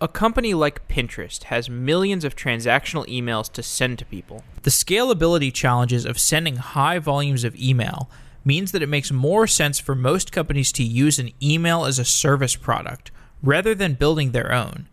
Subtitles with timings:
[0.00, 4.44] A company like Pinterest has millions of transactional emails to send to people.
[4.62, 8.08] The scalability challenges of sending high volumes of email
[8.44, 12.04] means that it makes more sense for most companies to use an email as a
[12.04, 13.10] service product
[13.42, 14.88] rather than building their own.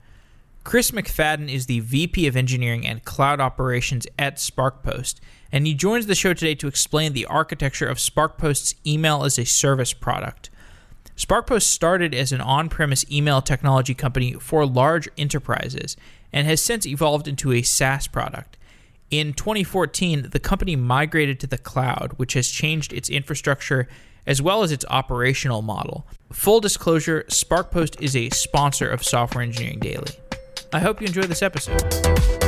[0.63, 5.19] Chris McFadden is the VP of Engineering and Cloud Operations at SparkPost,
[5.51, 9.45] and he joins the show today to explain the architecture of SparkPost's email as a
[9.45, 10.49] service product.
[11.17, 15.95] SparkPost started as an on premise email technology company for large enterprises
[16.33, 18.57] and has since evolved into a SaaS product.
[19.09, 23.87] In 2014, the company migrated to the cloud, which has changed its infrastructure
[24.27, 26.05] as well as its operational model.
[26.33, 30.11] Full disclosure SparkPost is a sponsor of Software Engineering Daily.
[30.73, 32.44] I hope you enjoy this episode.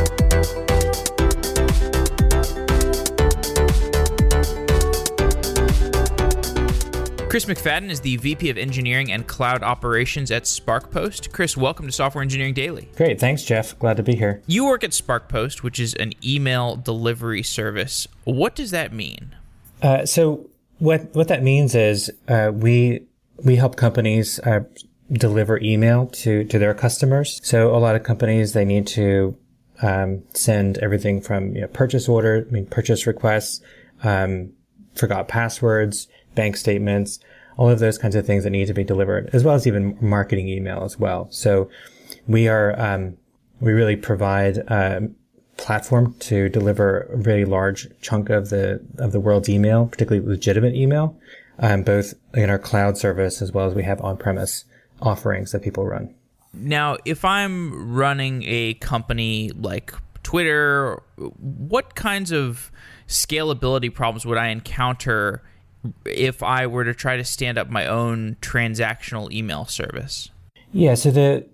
[7.37, 11.31] Chris McFadden is the VP of Engineering and Cloud Operations at SparkPost.
[11.31, 12.89] Chris, welcome to Software Engineering Daily.
[12.95, 13.19] Great.
[13.19, 13.77] Thanks, Jeff.
[13.77, 14.41] Glad to be here.
[14.47, 18.07] You work at SparkPost, which is an email delivery service.
[18.23, 19.35] What does that mean?
[19.83, 23.01] Uh, so, what what that means is uh, we
[23.45, 24.61] we help companies uh,
[25.11, 27.39] deliver email to to their customers.
[27.43, 29.37] So, a lot of companies they need to
[29.83, 33.61] um, send everything from you know, purchase order, I mean purchase requests,
[34.01, 34.53] um,
[34.95, 36.07] forgot passwords
[36.37, 37.19] bank statements,
[37.57, 39.97] all of those kinds of things that need to be delivered, as well as even
[39.99, 41.27] marketing email as well.
[41.31, 41.69] So
[42.27, 43.17] we are, um,
[43.59, 45.09] we really provide a
[45.57, 50.75] platform to deliver a really large chunk of the, of the world's email, particularly legitimate
[50.75, 51.17] email,
[51.59, 54.65] um, both in our cloud service as well as we have on-premise
[55.01, 56.13] offerings that people run.
[56.53, 59.93] Now, if I'm running a company like
[60.23, 62.71] Twitter, what kinds of
[63.07, 65.41] scalability problems would I encounter
[66.05, 70.29] if I were to try to stand up my own transactional email service?
[70.71, 71.45] Yeah, so the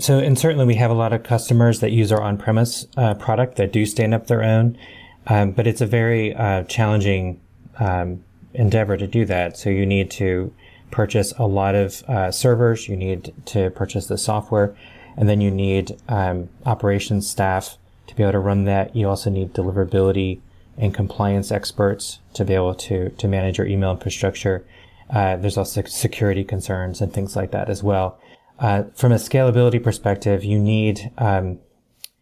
[0.00, 3.56] so and certainly we have a lot of customers that use our on-premise uh, product
[3.56, 4.78] that do stand up their own,
[5.26, 7.40] um, but it's a very uh, challenging
[7.78, 9.58] um, endeavor to do that.
[9.58, 10.52] So you need to
[10.90, 14.74] purchase a lot of uh, servers, you need to purchase the software,
[15.16, 17.76] and then you need um, operations staff
[18.06, 18.94] to be able to run that.
[18.96, 20.40] You also need deliverability
[20.76, 24.66] and compliance experts to be able to to manage your email infrastructure.
[25.10, 28.18] Uh, there's also security concerns and things like that as well.
[28.58, 31.58] Uh, from a scalability perspective, you need um,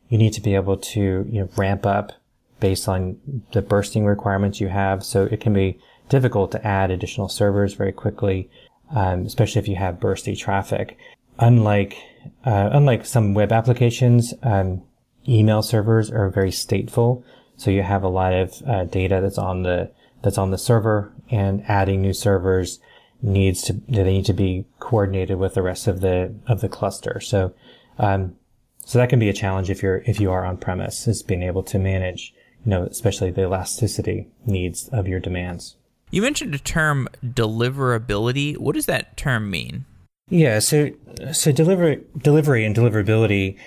[0.09, 2.13] you need to be able to you know ramp up
[2.61, 3.19] based on
[3.53, 5.05] the bursting requirements you have.
[5.05, 8.51] So it can be difficult to add additional servers very quickly,
[8.95, 10.97] um, especially if you have bursty traffic.
[11.39, 11.97] Unlike
[12.45, 14.83] uh, unlike some web applications, um,
[15.29, 17.25] email servers are very stateful.
[17.57, 19.91] So you have a lot of uh, data that's on the
[20.23, 22.79] that's on the server, and adding new servers
[23.21, 27.21] needs to they need to be coordinated with the rest of the of the cluster.
[27.21, 27.55] So
[27.99, 28.37] um,
[28.85, 31.43] so that can be a challenge if you're if you are on premise is being
[31.43, 35.77] able to manage you know especially the elasticity needs of your demands.
[36.11, 38.59] You mentioned a term deliverability.
[38.59, 39.87] What does that term mean?
[40.29, 40.91] Yeah, so
[41.33, 43.59] so deliver delivery and deliverability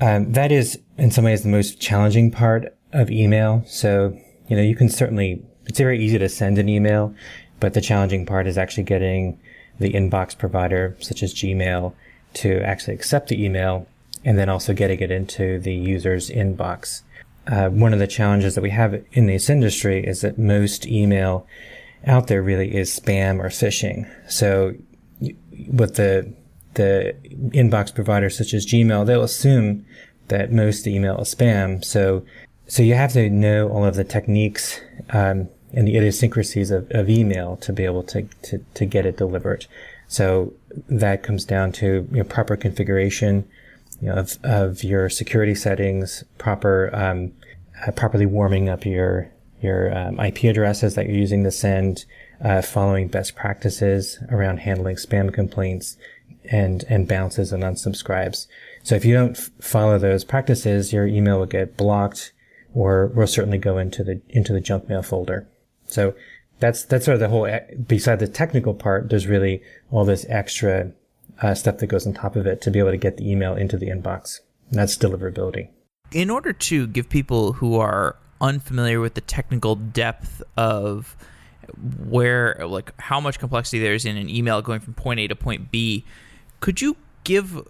[0.00, 3.62] um, that is in some ways the most challenging part of email.
[3.66, 4.16] So,
[4.48, 7.14] you know, you can certainly, it's very easy to send an email,
[7.60, 9.38] but the challenging part is actually getting
[9.78, 11.92] the inbox provider, such as Gmail,
[12.34, 13.86] to actually accept the email
[14.24, 17.02] and then also getting it into the user's inbox.
[17.46, 21.46] Uh, one of the challenges that we have in this industry is that most email
[22.06, 24.08] out there really is spam or phishing.
[24.30, 24.74] So
[25.68, 26.32] with the
[26.74, 27.16] the
[27.48, 29.84] inbox providers such as Gmail, they'll assume
[30.28, 31.84] that most email is spam.
[31.84, 32.24] So
[32.68, 34.80] so you have to know all of the techniques
[35.10, 39.16] um, and the idiosyncrasies of, of email to be able to, to, to get it
[39.16, 39.66] delivered.
[40.06, 40.52] So
[40.88, 43.48] that comes down to you know, proper configuration
[44.00, 47.32] you know, of, of your security settings, proper um,
[47.86, 49.30] uh, properly warming up your
[49.60, 52.04] your um, IP addresses that you're using to send,
[52.44, 55.96] uh, following best practices around handling spam complaints
[56.50, 58.46] and and bounces and unsubscribes.
[58.82, 62.32] So if you don't f- follow those practices, your email will get blocked
[62.78, 65.48] or will certainly go into the into the junk mail folder.
[65.86, 66.14] So
[66.60, 67.48] that's that's sort of the whole.
[67.88, 70.92] Beside the technical part, there's really all this extra
[71.42, 73.54] uh, stuff that goes on top of it to be able to get the email
[73.54, 74.38] into the inbox.
[74.70, 75.70] And that's deliverability.
[76.12, 81.16] In order to give people who are unfamiliar with the technical depth of
[82.06, 85.36] where, like, how much complexity there is in an email going from point A to
[85.36, 86.04] point B,
[86.60, 87.60] could you give,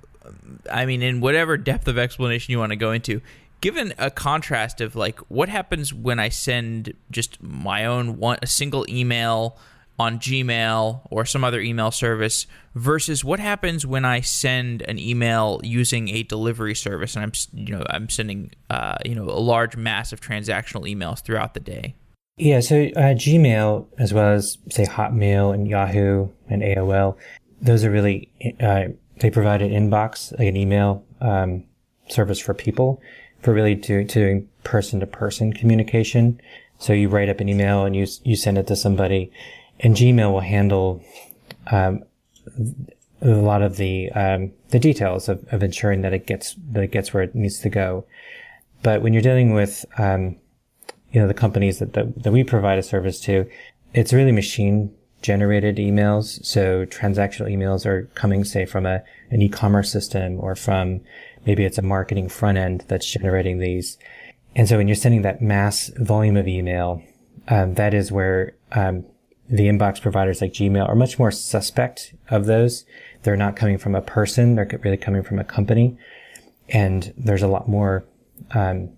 [0.71, 3.23] I mean, in whatever depth of explanation you want to go into,
[3.61, 8.47] given a contrast of like what happens when I send just my own one a
[8.47, 9.59] single email
[9.99, 15.61] on Gmail or some other email service versus what happens when I send an email
[15.65, 19.77] using a delivery service and I'm you know I'm sending uh, you know a large
[19.77, 21.97] mass of transactional emails throughout the day.
[22.37, 27.17] Yeah, so uh, Gmail as well as say Hotmail and Yahoo and AOL,
[27.61, 28.31] those are really
[28.61, 28.85] uh,
[29.19, 31.65] they provide an inbox, like an email um,
[32.09, 33.03] service for people
[33.43, 36.41] for really to doing person to person communication.
[36.79, 39.33] So you write up an email and you you send it to somebody,
[39.81, 41.03] and Gmail will handle
[41.71, 42.05] um,
[43.21, 46.93] a lot of the um, the details of, of ensuring that it gets that it
[46.93, 48.05] gets where it needs to go.
[48.83, 50.37] But when you're dealing with um,
[51.13, 53.49] you know the companies that, that that we provide a service to,
[53.95, 56.45] it's really machine generated emails.
[56.45, 61.01] So transactional emails are coming, say, from a an e-commerce system or from
[61.49, 63.97] maybe it's a marketing front end that's generating these.
[64.55, 67.03] And so when you're sending that mass volume of email,
[67.49, 69.07] um, that is where um,
[69.49, 72.85] the inbox providers like Gmail are much more suspect of those.
[73.23, 75.97] They're not coming from a person; they're really coming from a company,
[76.69, 78.05] and there's a lot more.
[78.51, 78.91] Um,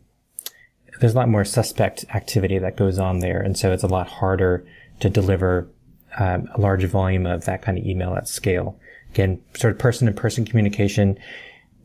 [0.99, 4.09] there's a lot more suspect activity that goes on there, and so it's a lot
[4.09, 4.67] harder
[4.99, 5.69] to deliver
[6.19, 8.79] um, a large volume of that kind of email at scale.
[9.13, 11.17] Again, sort of person-to-person communication.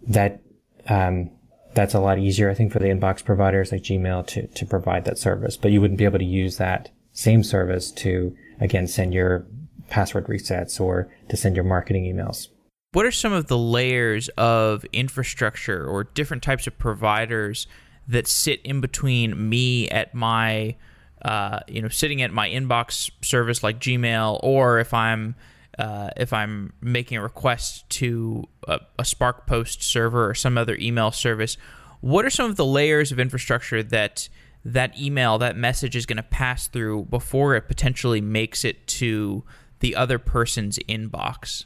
[0.07, 0.41] That
[0.87, 1.31] um,
[1.73, 5.05] that's a lot easier, I think, for the inbox providers like Gmail to to provide
[5.05, 5.57] that service.
[5.57, 9.45] But you wouldn't be able to use that same service to again, send your
[9.89, 12.47] password resets or to send your marketing emails.
[12.93, 17.67] What are some of the layers of infrastructure or different types of providers
[18.07, 20.75] that sit in between me at my,
[21.21, 25.35] uh, you know, sitting at my inbox service like Gmail, or if I'm
[25.77, 31.11] uh, if I'm making a request to a, a SparkPost server or some other email
[31.11, 31.57] service,
[32.01, 34.29] what are some of the layers of infrastructure that
[34.63, 39.43] that email, that message is going to pass through before it potentially makes it to
[39.79, 41.65] the other person's inbox?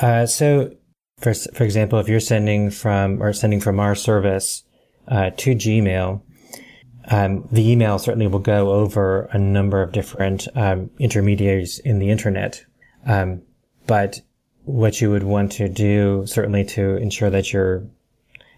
[0.00, 0.74] Uh, so,
[1.18, 4.64] for for example, if you're sending from or sending from our service
[5.08, 6.22] uh, to Gmail,
[7.10, 12.10] um, the email certainly will go over a number of different um, intermediaries in the
[12.10, 12.64] internet.
[13.06, 13.42] Um,
[13.90, 14.20] but
[14.66, 17.82] what you would want to do, certainly to ensure that your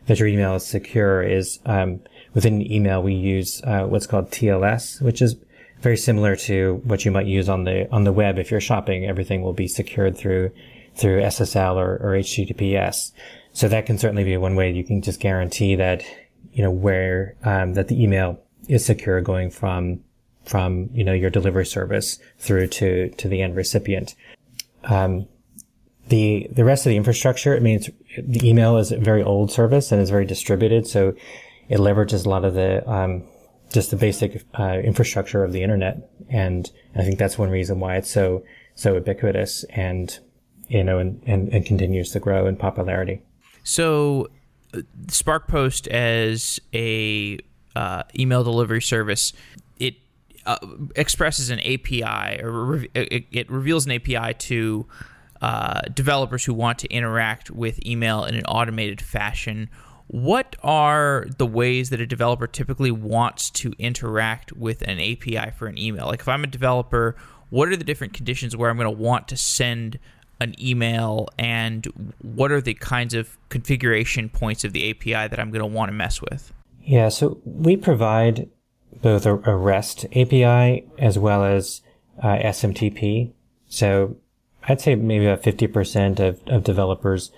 [0.04, 2.00] that your email is secure, is um,
[2.34, 5.36] within email, we use uh, what's called TLS, which is
[5.80, 8.38] very similar to what you might use on the on the web.
[8.38, 10.50] If you're shopping, everything will be secured through
[10.96, 13.12] through SSL or, or HTTPS.
[13.54, 16.04] So that can certainly be one way you can just guarantee that
[16.52, 18.38] you know where um, that the email
[18.68, 20.04] is secure going from
[20.44, 24.14] from you know your delivery service through to to the end recipient.
[24.84, 25.26] Um,
[26.08, 27.80] the the rest of the infrastructure, I mean,
[28.18, 31.14] the email is a very old service and is very distributed, so
[31.68, 33.24] it leverages a lot of the um,
[33.72, 37.96] just the basic uh, infrastructure of the internet, and I think that's one reason why
[37.96, 38.44] it's so
[38.74, 40.18] so ubiquitous and
[40.68, 43.22] you know and, and, and continues to grow in popularity.
[43.64, 44.28] So,
[44.74, 47.38] uh, SparkPost as a
[47.76, 49.32] uh, email delivery service,
[50.46, 50.58] uh,
[50.96, 54.86] expresses an API or re- it, it, reveals an API to
[55.40, 59.68] uh, developers who want to interact with email in an automated fashion
[60.12, 65.66] what are the ways that a developer typically wants to interact with an API for
[65.66, 66.04] an email?
[66.04, 67.16] Like if I'm a developer,
[67.48, 69.98] what are the different conditions where I'm going to want to send
[70.38, 71.86] an email and
[72.20, 75.88] what are the kinds of configuration points of the API that I'm going to want
[75.88, 76.52] to mess with?
[76.82, 78.50] Yeah, so we provide
[79.00, 81.80] both a, REST API as well as
[82.22, 83.32] uh, SMTP.
[83.68, 84.16] So
[84.68, 87.32] I'd say maybe about 50% of, of developers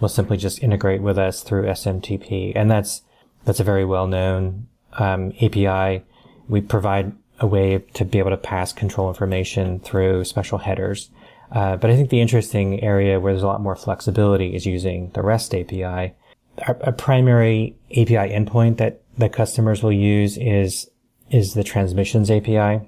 [0.00, 2.52] will simply just integrate with us through SMTP.
[2.54, 3.02] And that's,
[3.44, 6.04] that's a very well known um, API.
[6.48, 11.10] We provide a way to be able to pass control information through special headers.
[11.50, 15.10] Uh, but I think the interesting area where there's a lot more flexibility is using
[15.14, 16.14] the REST API.
[16.58, 20.90] a primary API endpoint that, that customers will use is,
[21.30, 22.80] is the transmissions API.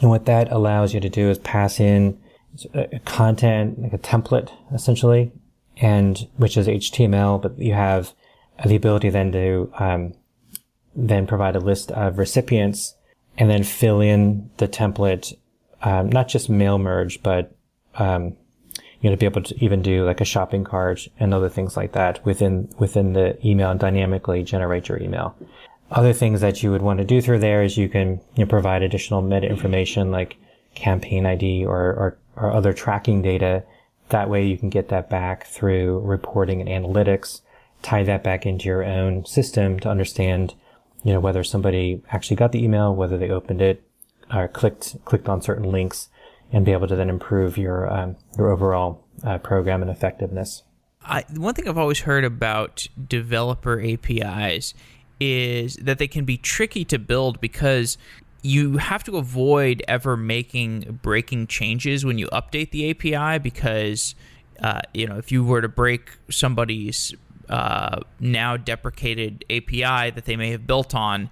[0.00, 2.18] And what that allows you to do is pass in
[3.04, 5.32] content, like a template, essentially,
[5.76, 8.12] and which is HTML, but you have
[8.66, 10.14] the ability then to um,
[10.94, 12.94] then provide a list of recipients
[13.38, 15.34] and then fill in the template,
[15.82, 17.54] um, not just mail merge, but
[17.94, 18.36] um,
[19.00, 21.76] you know, to be able to even do like a shopping cart and other things
[21.76, 25.34] like that within within the email and dynamically generate your email.
[25.90, 28.46] Other things that you would want to do through there is you can you know,
[28.46, 30.36] provide additional meta information like
[30.74, 33.64] campaign ID or, or, or other tracking data
[34.10, 37.40] that way you can get that back through reporting and analytics,
[37.82, 40.54] tie that back into your own system to understand,
[41.02, 43.82] you know, whether somebody actually got the email, whether they opened it
[44.34, 46.08] or clicked, clicked on certain links
[46.52, 50.62] and be able to then improve your um, your overall uh, program and effectiveness.
[51.02, 54.74] I, one thing I've always heard about developer APIs
[55.20, 57.98] is that they can be tricky to build because
[58.42, 64.14] you have to avoid ever making breaking changes when you update the API because
[64.62, 67.14] uh, you know if you were to break somebody's
[67.50, 71.28] uh, now deprecated API that they may have built on,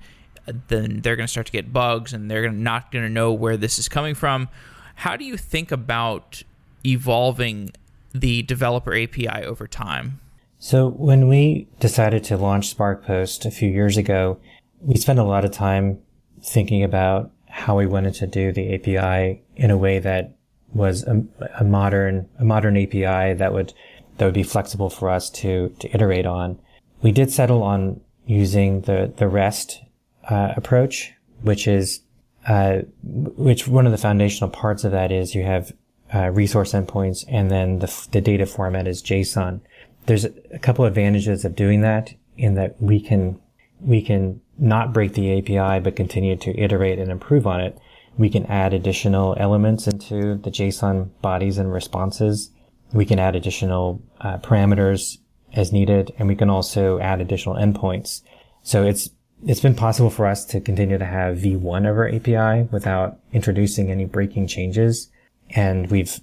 [0.66, 3.56] then they're going to start to get bugs and they're not going to know where
[3.56, 4.48] this is coming from.
[4.96, 6.42] How do you think about
[6.84, 7.70] evolving
[8.12, 10.18] the developer API over time?
[10.58, 14.40] So when we decided to launch SparkPost a few years ago,
[14.80, 16.00] we spent a lot of time
[16.42, 20.36] thinking about how we wanted to do the API in a way that
[20.74, 21.24] was a,
[21.58, 23.72] a modern a modern API that would
[24.18, 26.58] that would be flexible for us to to iterate on.
[27.02, 29.82] We did settle on using the the REST
[30.28, 32.00] uh, approach, which is
[32.46, 35.72] uh, which one of the foundational parts of that is you have
[36.14, 39.60] uh, resource endpoints and then the, the data format is JSON.
[40.08, 43.38] There's a couple advantages of doing that in that we can
[43.78, 47.78] we can not break the API but continue to iterate and improve on it.
[48.16, 52.50] We can add additional elements into the JSON bodies and responses.
[52.92, 55.18] We can add additional uh, parameters
[55.52, 58.22] as needed, and we can also add additional endpoints.
[58.62, 59.10] So it's
[59.46, 63.90] it's been possible for us to continue to have V1 of our API without introducing
[63.90, 65.10] any breaking changes,
[65.50, 66.18] and we've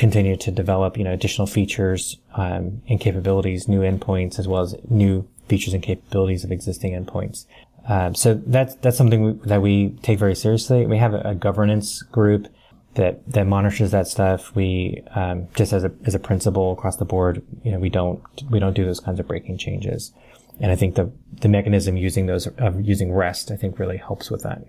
[0.00, 4.74] continued to develop you know additional features um, and capabilities, new endpoints, as well as
[4.88, 7.44] new features and capabilities of existing endpoints.
[7.86, 10.86] Um, so that's that's something we, that we take very seriously.
[10.86, 12.48] We have a, a, governance group
[12.94, 14.54] that that monitors that stuff.
[14.54, 18.22] We um, just as a as a principle across the board, you know, we don't
[18.50, 20.12] we don't do those kinds of breaking changes.
[20.60, 24.30] And I think the the mechanism using those of using REST, I think, really helps
[24.30, 24.62] with that.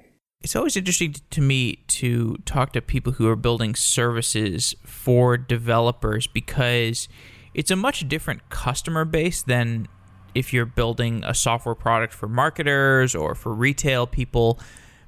[0.44, 6.26] It's always interesting to me to talk to people who are building services for developers
[6.26, 7.08] because
[7.54, 9.88] it's a much different customer base than
[10.34, 14.60] if you're building a software product for marketers or for retail people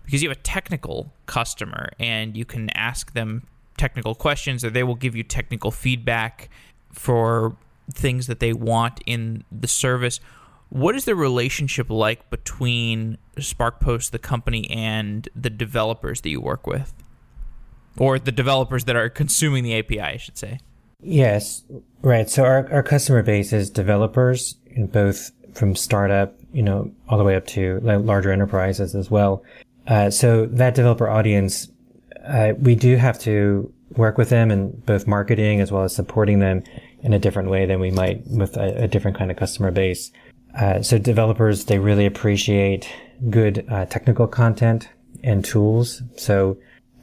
[0.05, 3.47] because you have a technical customer and you can ask them
[3.77, 6.49] technical questions or they will give you technical feedback
[6.91, 7.55] for
[7.91, 10.19] things that they want in the service.
[10.73, 16.65] What is the relationship like between SparkPost, the company, and the developers that you work
[16.65, 16.95] with?
[17.95, 20.57] Or the developers that are consuming the API, I should say.
[20.99, 21.61] Yes,
[22.01, 22.27] right.
[22.27, 27.23] So our, our customer base is developers in both from startup, you know, all the
[27.23, 29.43] way up to larger enterprises as well.
[29.85, 31.67] Uh, so that developer audience,
[32.25, 36.39] uh, we do have to work with them in both marketing as well as supporting
[36.39, 36.63] them
[37.03, 40.11] in a different way than we might with a, a different kind of customer base.
[40.57, 42.89] Uh, so developers, they really appreciate
[43.29, 44.89] good uh, technical content
[45.23, 46.01] and tools.
[46.17, 46.57] So,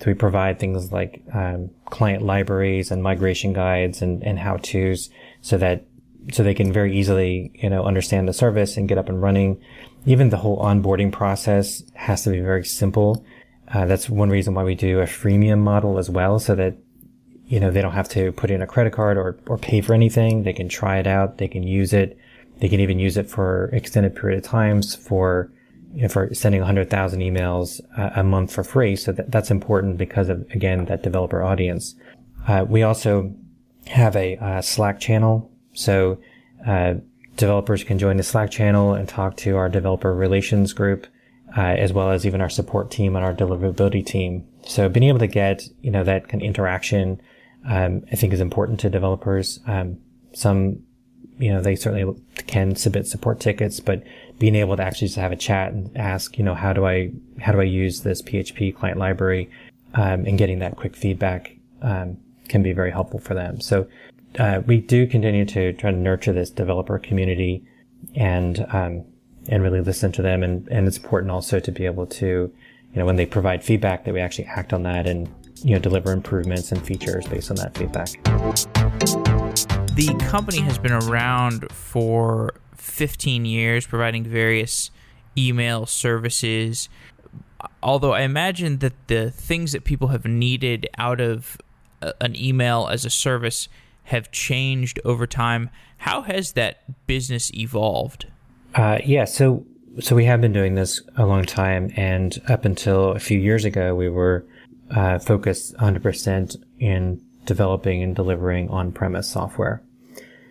[0.07, 5.11] we provide things like um, client libraries and migration guides and, and how-tos
[5.43, 5.85] so that
[6.33, 9.61] so they can very easily, you know, understand the service and get up and running.
[10.07, 13.25] Even the whole onboarding process has to be very simple.
[13.69, 16.77] Uh, that's one reason why we do a freemium model as well, so that
[17.47, 19.95] you know they don't have to put in a credit card or or pay for
[19.95, 20.43] anything.
[20.43, 21.39] They can try it out.
[21.39, 22.19] They can use it.
[22.61, 25.53] They can even use it for extended period of times for
[25.95, 28.95] you know, for sending 100,000 emails uh, a month for free.
[28.95, 31.95] So that, that's important because of again that developer audience.
[32.47, 33.35] Uh, we also
[33.87, 36.19] have a uh, Slack channel so
[36.67, 36.95] uh,
[37.37, 41.07] developers can join the Slack channel and talk to our developer relations group,
[41.57, 44.47] uh, as well as even our support team and our deliverability team.
[44.67, 47.21] So being able to get you know that kind of interaction,
[47.67, 49.61] um, I think is important to developers.
[49.67, 49.99] Um,
[50.33, 50.83] some
[51.41, 54.03] you know they certainly can submit support tickets, but
[54.39, 57.11] being able to actually just have a chat and ask you know how do I
[57.41, 59.51] how do I use this PHP client library,
[59.95, 62.19] um, and getting that quick feedback um,
[62.49, 63.61] can be very helpful for them.
[63.61, 63.89] So
[64.39, 67.65] uh, we do continue to try to nurture this developer community
[68.15, 69.05] and um,
[69.49, 70.43] and really listen to them.
[70.43, 74.05] And, and it's important also to be able to, you know, when they provide feedback,
[74.05, 75.29] that we actually act on that and
[75.63, 78.80] you know deliver improvements and features based on that feedback.
[80.01, 84.91] The company has been around for 15 years, providing various
[85.37, 86.89] email services.
[87.83, 91.59] Although I imagine that the things that people have needed out of
[92.19, 93.69] an email as a service
[94.05, 95.69] have changed over time.
[95.99, 98.27] How has that business evolved?
[98.75, 99.67] Uh, yeah, so
[99.99, 103.67] so we have been doing this a long time, and up until a few years
[103.67, 104.47] ago, we were
[104.93, 109.83] uh, focused 100% in developing and delivering on-premise software.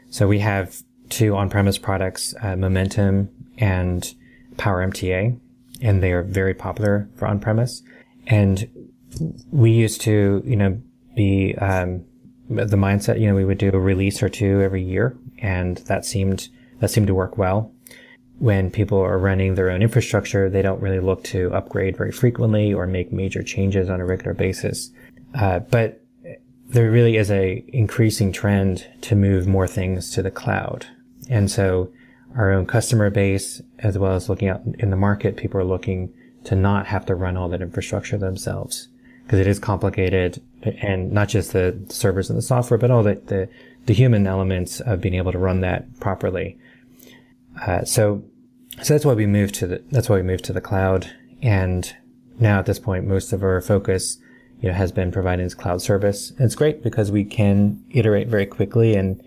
[0.09, 4.13] So we have two on-premise products, uh, Momentum and
[4.55, 5.39] PowerMTA,
[5.81, 7.83] and they are very popular for on-premise.
[8.27, 8.69] And
[9.51, 10.81] we used to, you know,
[11.15, 12.05] be um,
[12.49, 13.19] the mindset.
[13.19, 16.49] You know, we would do a release or two every year, and that seemed
[16.79, 17.73] that seemed to work well.
[18.37, 22.73] When people are running their own infrastructure, they don't really look to upgrade very frequently
[22.73, 24.91] or make major changes on a regular basis.
[25.35, 26.01] Uh, but
[26.69, 30.85] there really is a increasing trend to move more things to the cloud.
[31.27, 31.91] And so
[32.35, 36.13] our own customer base, as well as looking out in the market, people are looking
[36.43, 38.87] to not have to run all that infrastructure themselves
[39.23, 40.41] because it is complicated
[40.81, 43.49] and not just the servers and the software, but all the, the,
[43.85, 46.57] the human elements of being able to run that properly.
[47.65, 48.23] Uh, so,
[48.81, 51.11] so that's why we moved to the, that's why we moved to the cloud.
[51.41, 51.95] And
[52.39, 54.17] now at this point, most of our focus,
[54.61, 56.31] you know, has been providing this cloud service.
[56.31, 59.23] And it's great because we can iterate very quickly and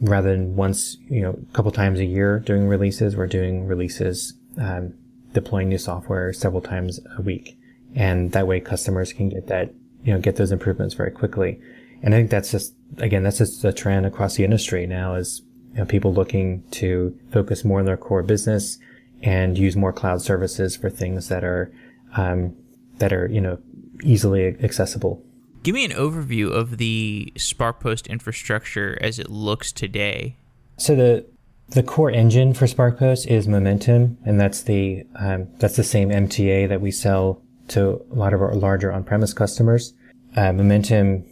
[0.00, 4.34] rather than once, you know, a couple times a year doing releases, we're doing releases,
[4.58, 4.94] um,
[5.32, 7.58] deploying new software several times a week.
[7.94, 9.72] And that way customers can get that,
[10.04, 11.60] you know, get those improvements very quickly.
[12.02, 15.42] And I think that's just, again, that's just a trend across the industry now is
[15.72, 18.78] you know, people looking to focus more on their core business
[19.22, 21.70] and use more cloud services for things that are,
[22.16, 22.56] um,
[22.98, 23.58] that are, you know,
[24.02, 25.22] easily accessible.
[25.62, 30.36] Give me an overview of the SparkPost infrastructure as it looks today.
[30.78, 31.26] So the
[31.70, 36.68] the core engine for SparkPost is Momentum, and that's the um, that's the same MTA
[36.68, 39.94] that we sell to a lot of our larger on-premise customers.
[40.34, 41.24] Uh, Momentum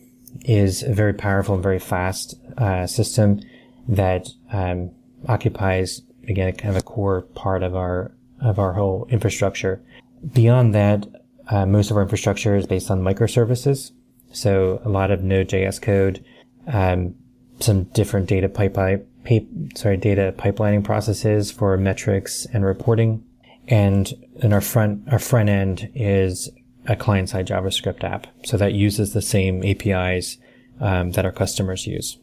[0.42, 3.40] is a very powerful and very fast uh, system
[3.88, 4.90] that um,
[5.26, 9.82] occupies again kind of a core part of our of our whole infrastructure.
[10.32, 11.06] Beyond that,
[11.49, 13.93] uh, most of our infrastructure is based on microservices.
[14.33, 16.25] So a lot of Node.js code,
[16.67, 17.14] um,
[17.61, 19.07] some different data pipeline,
[19.75, 23.25] sorry, data pipelining processes for metrics and reporting.
[23.67, 26.50] And then our front, our front end is
[26.87, 28.26] a client side JavaScript app.
[28.45, 30.38] So that uses the same APIs,
[30.81, 32.19] um, that our customers use.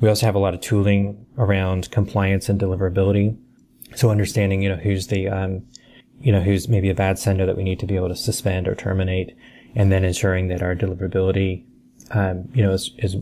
[0.00, 3.36] We also have a lot of tooling around compliance and deliverability.
[3.96, 5.62] So understanding, you know, who's the, um,
[6.20, 8.66] you know, who's maybe a bad sender that we need to be able to suspend
[8.66, 9.36] or terminate,
[9.74, 11.64] and then ensuring that our deliverability,
[12.10, 13.16] um, you know, is, is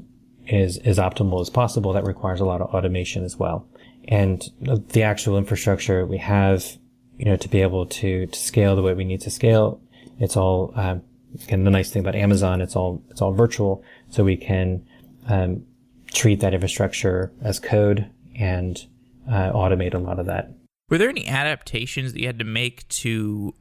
[0.46, 1.92] is as optimal as possible.
[1.92, 3.68] That requires a lot of automation as well,
[4.08, 6.64] and the actual infrastructure we have,
[7.18, 9.80] you know, to be able to to scale the way we need to scale.
[10.18, 11.02] It's all um,
[11.48, 12.60] the nice thing about Amazon.
[12.60, 14.86] It's all it's all virtual, so we can
[15.28, 15.64] um,
[16.12, 18.86] treat that infrastructure as code and
[19.28, 20.50] uh, automate a lot of that.
[20.88, 23.54] Were there any adaptations that you had to make to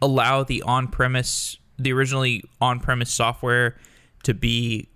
[0.00, 3.76] allow the on-premise, the originally on-premise software
[4.22, 4.88] to be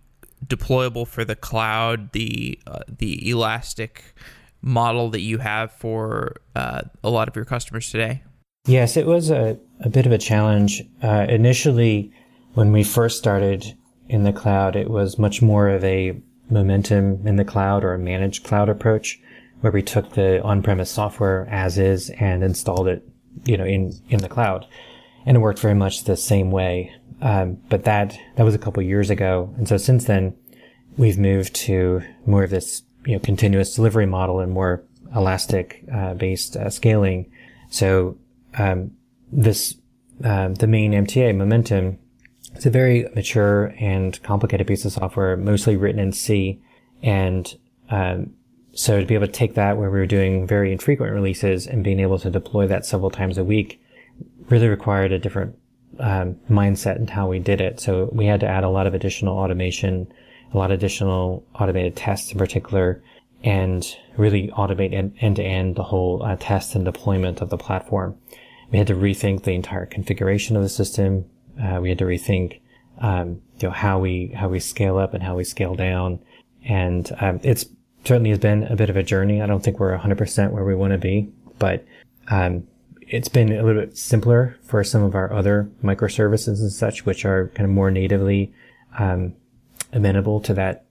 [0.47, 4.15] deployable for the cloud, the uh, the elastic
[4.61, 8.23] model that you have for uh, a lot of your customers today?
[8.67, 10.83] Yes, it was a, a bit of a challenge.
[11.03, 12.13] Uh, initially,
[12.55, 13.77] when we first started
[14.09, 17.99] in the cloud, it was much more of a momentum in the cloud or a
[17.99, 19.19] managed cloud approach
[19.63, 23.09] where we took the on-premise software as is and installed it,
[23.45, 24.67] you know, in, in the cloud.
[25.25, 26.93] And it worked very much the same way.
[27.21, 29.55] Um, but that, that was a couple years ago.
[29.57, 30.35] And so since then,
[30.97, 34.83] we've moved to more of this, you know, continuous delivery model and more
[35.15, 37.31] elastic, uh, based, uh, scaling.
[37.71, 38.19] So,
[38.59, 38.91] um,
[39.31, 39.77] this,
[40.25, 41.99] um, the main MTA momentum,
[42.57, 46.61] it's a very mature and complicated piece of software, mostly written in C.
[47.01, 47.55] And,
[47.91, 48.35] um,
[48.75, 51.85] so to be able to take that where we were doing very infrequent releases and
[51.85, 53.83] being able to deploy that several times a week
[54.49, 55.57] really required a different
[56.01, 57.81] um, mindset and how we did it.
[57.81, 60.11] So we had to add a lot of additional automation,
[60.53, 63.03] a lot of additional automated tests in particular,
[63.45, 63.85] and
[64.17, 68.17] really automate end to end the whole uh, test and deployment of the platform.
[68.71, 71.27] We had to rethink the entire configuration of the system.
[71.63, 72.61] Uh, we had to rethink,
[73.01, 76.21] um, you know, how we how we scale up and how we scale down,
[76.65, 77.67] and um, it's
[78.05, 79.41] certainly has been a bit of a journey.
[79.41, 81.85] I don't think we're 100% where we want to be, but
[82.31, 82.67] um,
[83.01, 87.25] it's been a little bit simpler for some of our other microservices and such, which
[87.25, 88.53] are kind of more natively
[88.99, 89.35] um,
[89.93, 90.87] amenable to that,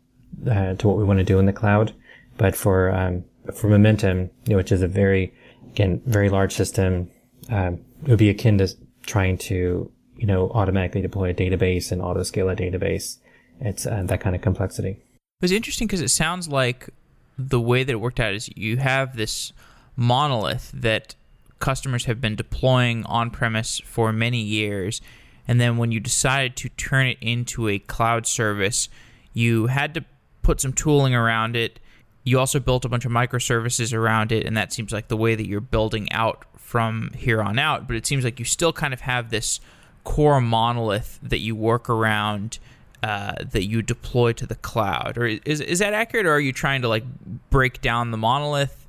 [0.50, 1.94] uh, to what we want to do in the cloud.
[2.38, 5.34] But for um, for Momentum, you know, which is a very
[5.72, 7.10] again very large system,
[7.50, 8.70] um, it would be akin to
[9.04, 13.18] trying to you know automatically deploy a database and auto scale a database.
[13.60, 14.92] It's uh, that kind of complexity.
[14.92, 16.90] It was interesting because it sounds like
[17.38, 19.54] the way that it worked out is you have this
[19.96, 21.16] monolith that
[21.60, 25.02] customers have been deploying on premise for many years.
[25.48, 28.90] And then when you decided to turn it into a cloud service,
[29.34, 30.06] you had to
[30.42, 31.80] put some tooling around it.
[32.24, 35.36] You also built a bunch of microservices around it, and that seems like the way
[35.36, 37.88] that you're building out from here on out.
[37.88, 39.60] But it seems like you still kind of have this
[40.04, 42.60] core monolith that you work around
[43.04, 46.54] uh, that you deploy to the cloud, or is is that accurate, or are you
[46.54, 47.04] trying to like
[47.50, 48.88] break down the monolith?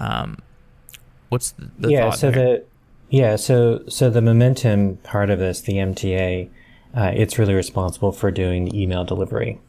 [0.00, 0.38] Um,
[1.28, 2.10] what's the, the yeah?
[2.10, 2.44] so there?
[2.44, 2.64] the
[3.10, 6.48] yeah, so so the momentum part of this, the MTA,
[6.96, 9.60] uh, it's really responsible for doing the email delivery,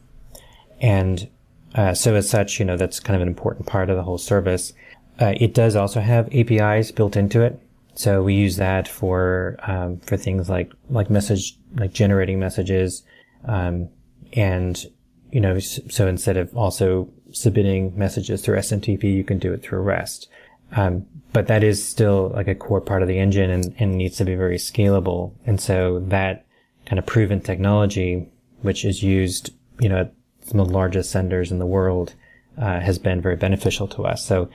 [0.80, 1.28] and
[1.74, 4.18] uh, so as such, you know that's kind of an important part of the whole
[4.18, 4.72] service.
[5.20, 7.60] Uh, it does also have APIs built into it,
[7.94, 13.04] so we use that for um, for things like like message like generating messages,
[13.44, 13.88] um,
[14.32, 14.84] and
[15.30, 19.80] you know, so instead of also submitting messages through SMTP, you can do it through
[19.80, 20.28] REST.
[20.76, 24.16] Um, but that is still like a core part of the engine and, and needs
[24.18, 25.32] to be very scalable.
[25.44, 26.46] And so that
[26.86, 28.28] kind of proven technology,
[28.62, 32.14] which is used, you know, at some of the largest senders in the world,
[32.56, 34.24] uh, has been very beneficial to us.
[34.24, 34.48] So,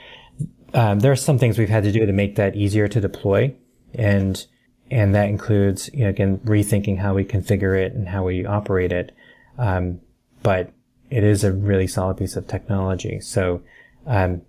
[0.74, 3.54] um, there are some things we've had to do to make that easier to deploy.
[3.94, 4.46] And
[4.92, 8.92] and that includes, you know, again, rethinking how we configure it and how we operate
[8.92, 9.16] it.
[9.58, 10.00] Um,
[10.42, 10.72] but
[11.10, 13.20] it is a really solid piece of technology.
[13.20, 13.62] So,
[14.08, 14.42] um,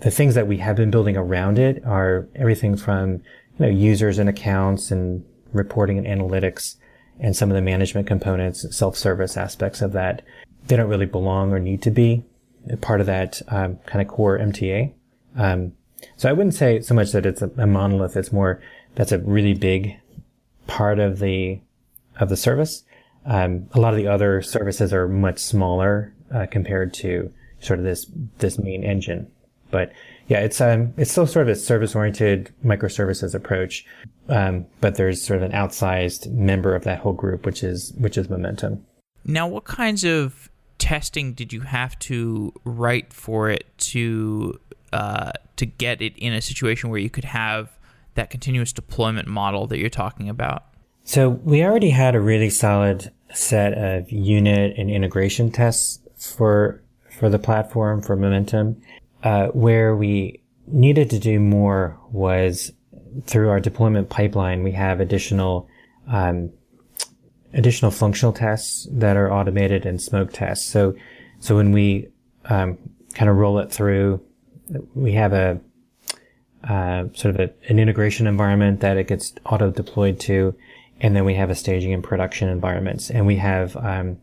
[0.00, 3.20] the things that we have been building around it are everything from, you
[3.58, 6.76] know, users and accounts and reporting and analytics
[7.18, 10.22] and some of the management components, self-service aspects of that.
[10.66, 12.24] They don't really belong or need to be
[12.80, 14.92] part of that um, kind of core MTA.
[15.36, 15.72] Um,
[16.16, 18.16] so I wouldn't say so much that it's a, a monolith.
[18.16, 18.60] It's more
[18.94, 19.96] that's a really big
[20.66, 21.60] part of the
[22.20, 22.84] of the service.
[23.26, 27.84] Um, a lot of the other services are much smaller uh, compared to sort of
[27.84, 28.06] this
[28.38, 29.30] this main engine.
[29.70, 29.92] But
[30.28, 33.84] yeah, it's um it's still sort of a service oriented microservices approach,
[34.28, 38.16] um, but there's sort of an outsized member of that whole group, which is which
[38.16, 38.84] is Momentum.
[39.24, 44.58] Now, what kinds of testing did you have to write for it to
[44.92, 47.70] uh, to get it in a situation where you could have
[48.14, 50.64] that continuous deployment model that you're talking about?
[51.04, 56.82] So we already had a really solid set of unit and integration tests for
[57.18, 58.80] for the platform for Momentum.
[59.22, 62.72] Uh, where we needed to do more was
[63.26, 64.62] through our deployment pipeline.
[64.62, 65.68] We have additional
[66.08, 66.50] um,
[67.52, 70.66] additional functional tests that are automated and smoke tests.
[70.66, 70.94] So
[71.40, 72.08] so when we
[72.46, 72.78] um,
[73.14, 74.22] kind of roll it through,
[74.94, 75.60] we have a
[76.68, 80.54] uh, sort of a, an integration environment that it gets auto deployed to,
[81.00, 84.18] and then we have a staging and production environments, and we have um,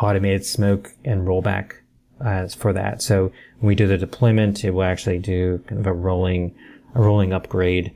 [0.00, 1.72] automated smoke and rollback
[2.20, 3.02] uh, for that.
[3.02, 6.54] So when we do the deployment, it will actually do kind of a rolling
[6.94, 7.92] a rolling upgrade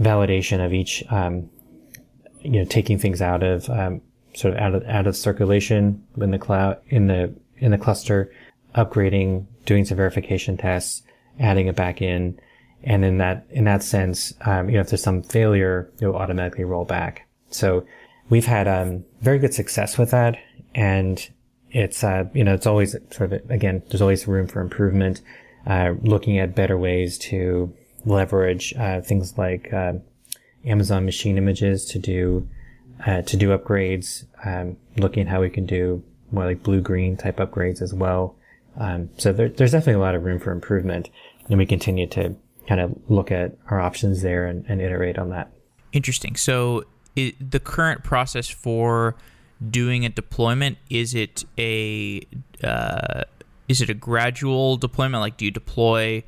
[0.00, 1.50] validation of each, um,
[2.40, 4.00] you know, taking things out of um,
[4.34, 8.32] sort of out of out of circulation in the cloud in the in the cluster,
[8.74, 11.02] upgrading, doing some verification tests,
[11.38, 12.38] adding it back in,
[12.82, 16.16] and in that, in that sense, um, you know, if there's some failure, it will
[16.16, 17.26] automatically roll back.
[17.50, 17.84] So
[18.30, 20.38] we've had, um, very good success with that.
[20.74, 21.28] And
[21.70, 25.20] it's, uh, you know, it's always sort of, again, there's always room for improvement,
[25.66, 29.94] uh, looking at better ways to leverage, uh, things like, uh,
[30.64, 32.48] Amazon machine images to do,
[33.06, 37.16] uh, to do upgrades, um, looking at how we can do more like blue green
[37.16, 38.36] type upgrades as well.
[38.76, 41.10] Um, so there, there's definitely a lot of room for improvement
[41.48, 42.36] and we continue to
[42.70, 45.50] kind of look at our options there and, and iterate on that.
[45.92, 46.36] Interesting.
[46.36, 46.84] So
[47.16, 49.16] it, the current process for
[49.70, 52.22] doing a deployment is it a
[52.62, 53.24] uh,
[53.66, 55.20] is it a gradual deployment?
[55.20, 56.22] Like, do you deploy,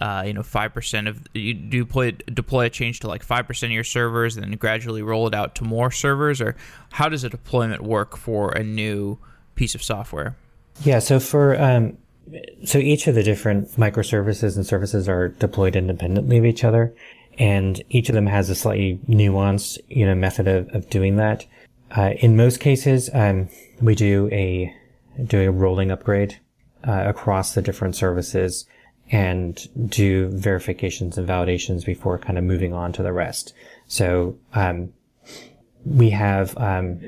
[0.00, 3.70] uh, you know, five percent of you deploy deploy a change to like five percent
[3.70, 6.56] of your servers, and then gradually roll it out to more servers, or
[6.90, 9.16] how does a deployment work for a new
[9.54, 10.34] piece of software?
[10.82, 10.98] Yeah.
[10.98, 11.98] So for um,
[12.64, 16.94] so each of the different microservices and services are deployed independently of each other,
[17.38, 21.46] and each of them has a slightly nuanced, you know, method of, of doing that.
[21.96, 23.48] Uh, in most cases, um,
[23.80, 24.74] we do a
[25.24, 26.40] do a rolling upgrade
[26.86, 28.66] uh, across the different services
[29.10, 33.52] and do verifications and validations before kind of moving on to the rest.
[33.86, 34.92] So um,
[35.84, 37.00] we have, um,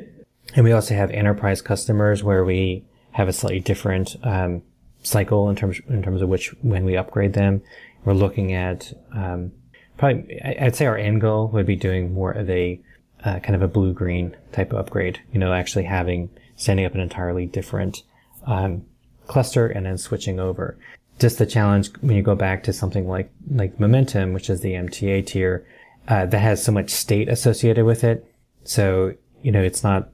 [0.55, 4.62] and we also have enterprise customers where we have a slightly different um,
[5.07, 7.62] cycle in terms in terms of which when we upgrade them,
[8.05, 9.53] we're looking at um,
[9.97, 12.81] probably I'd say our end goal would be doing more of a
[13.25, 15.21] uh, kind of a blue green type of upgrade.
[15.33, 18.03] You know, actually having standing up an entirely different
[18.47, 18.85] um,
[19.27, 20.79] cluster and then switching over.
[21.19, 24.73] Just the challenge when you go back to something like like Momentum, which is the
[24.73, 25.66] MTA tier,
[26.09, 28.27] uh, that has so much state associated with it.
[28.64, 30.11] So you know, it's not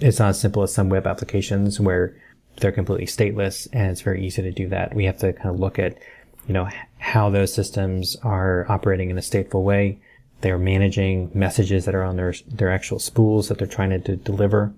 [0.00, 2.16] it's not as simple as some web applications where
[2.56, 4.94] they're completely stateless and it's very easy to do that.
[4.94, 5.98] We have to kind of look at,
[6.46, 9.98] you know, how those systems are operating in a stateful way.
[10.40, 14.22] They're managing messages that are on their, their actual spools that they're trying to d-
[14.22, 14.72] deliver.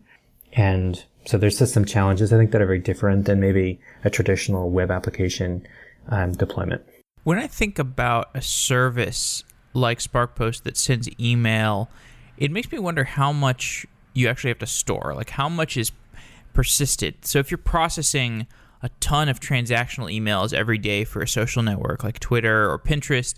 [0.53, 4.71] And so there's some challenges I think that are very different than maybe a traditional
[4.71, 5.67] web application
[6.09, 6.83] um, deployment.
[7.25, 9.43] When I think about a service
[9.75, 11.91] like SparkPost that sends email,
[12.39, 15.13] it makes me wonder how much you actually have to store.
[15.15, 15.91] Like how much is
[16.57, 17.25] persisted.
[17.27, 18.47] So if you're processing
[18.83, 23.35] a ton of transactional emails every day for a social network like Twitter or Pinterest,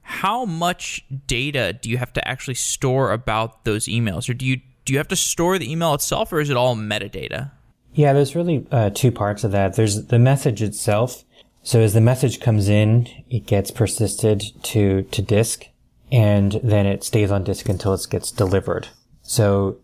[0.00, 4.60] how much data do you have to actually store about those emails, or do you
[4.84, 7.50] do you have to store the email itself, or is it all metadata?
[7.92, 9.76] Yeah, there's really uh, two parts of that.
[9.76, 11.24] There's the message itself.
[11.62, 15.66] So as the message comes in, it gets persisted to to disk,
[16.10, 18.88] and then it stays on disk until it gets delivered.
[19.22, 19.78] So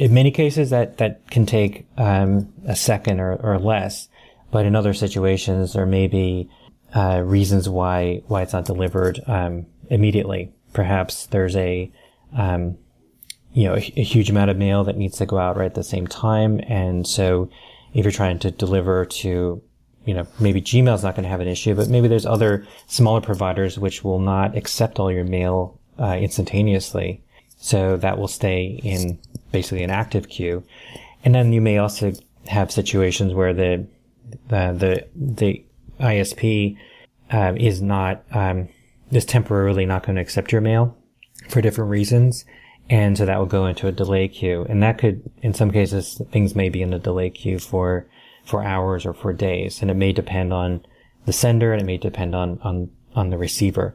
[0.00, 4.08] in many cases, that that can take um, a second or, or less.
[4.50, 6.48] But in other situations, there may be
[6.94, 10.52] uh, reasons why why it's not delivered um, immediately.
[10.72, 11.92] Perhaps there's a
[12.32, 12.78] um,
[13.52, 15.74] you know a, a, huge amount of mail that needs to go out right at
[15.74, 17.50] the same time, and so
[17.92, 19.62] if you're trying to deliver to
[20.06, 23.20] you know maybe Gmail's not going to have an issue, but maybe there's other smaller
[23.20, 27.22] providers which will not accept all your mail uh, instantaneously,
[27.58, 29.18] so that will stay in
[29.52, 30.64] basically an active queue,
[31.24, 32.12] and then you may also
[32.46, 33.86] have situations where the
[34.48, 35.64] the the, the
[36.00, 36.76] ISP
[37.30, 38.68] um, is not um,
[39.10, 40.96] is temporarily not going to accept your mail
[41.48, 42.44] for different reasons,
[42.88, 46.20] and so that will go into a delay queue, and that could, in some cases,
[46.30, 48.06] things may be in a delay queue for
[48.44, 50.84] for hours or for days, and it may depend on
[51.26, 53.94] the sender and it may depend on on on the receiver.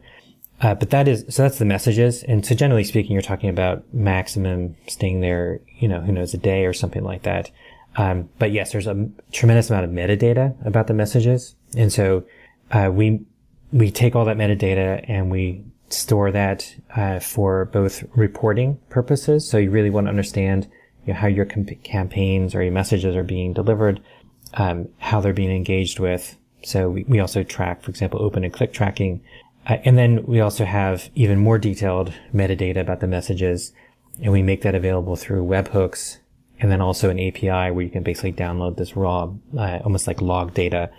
[0.61, 3.83] Uh, but that is so that's the messages, and so generally speaking, you're talking about
[3.93, 7.51] maximum staying there, you know, who knows, a day or something like that.
[7.97, 11.55] Um, but yes, there's a tremendous amount of metadata about the messages.
[11.77, 12.23] And so,
[12.71, 13.21] uh, we,
[13.71, 19.47] we take all that metadata and we store that, uh, for both reporting purposes.
[19.47, 20.67] So you really want to understand
[21.05, 24.01] you know, how your comp- campaigns or your messages are being delivered,
[24.55, 26.37] um, how they're being engaged with.
[26.63, 29.21] So we, we also track, for example, open and click tracking.
[29.67, 33.73] Uh, and then we also have even more detailed metadata about the messages
[34.21, 36.17] and we make that available through webhooks
[36.59, 40.21] and then also an API where you can basically download this raw, uh, almost like
[40.21, 40.89] log data.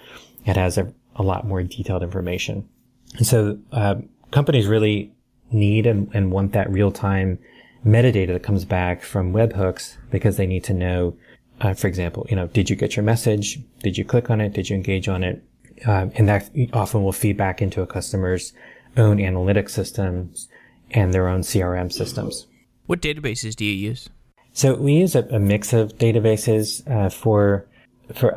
[0.45, 2.69] It has a, a lot more detailed information.
[3.17, 3.97] And so, uh,
[4.33, 5.13] companies really
[5.51, 7.39] need and, and want that real time
[7.87, 11.17] metadata that comes back from webhooks because they need to know,
[11.61, 13.59] uh, for example, you know, did you get your message?
[13.83, 14.53] Did you click on it?
[14.53, 15.43] Did you engage on it?
[15.85, 18.53] Um, and that often will feed back into a customer's
[18.97, 20.49] own analytic systems
[20.91, 22.47] and their own CRM systems.
[22.87, 24.09] What databases do you use?
[24.53, 27.67] So we use a, a mix of databases uh, for
[28.15, 28.37] for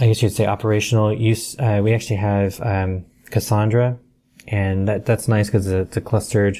[0.00, 1.58] I guess you'd say operational use.
[1.58, 3.98] Uh, we actually have um, Cassandra,
[4.46, 6.58] and that that's nice because it's a clustered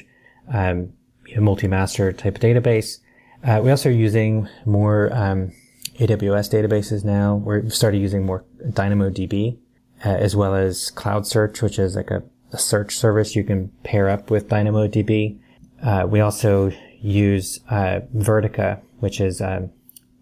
[0.52, 0.92] um,
[1.36, 2.98] multi-master type of database.
[3.44, 5.52] Uh, we also are using more um,
[5.98, 7.36] AWS databases now.
[7.36, 9.58] We've started using more DynamoDB
[10.04, 13.68] uh, as well as Cloud Search, which is like a, a search service you can
[13.82, 15.38] pair up with DynamoDB.
[15.82, 19.70] Uh, we also use uh, Vertica, which is um,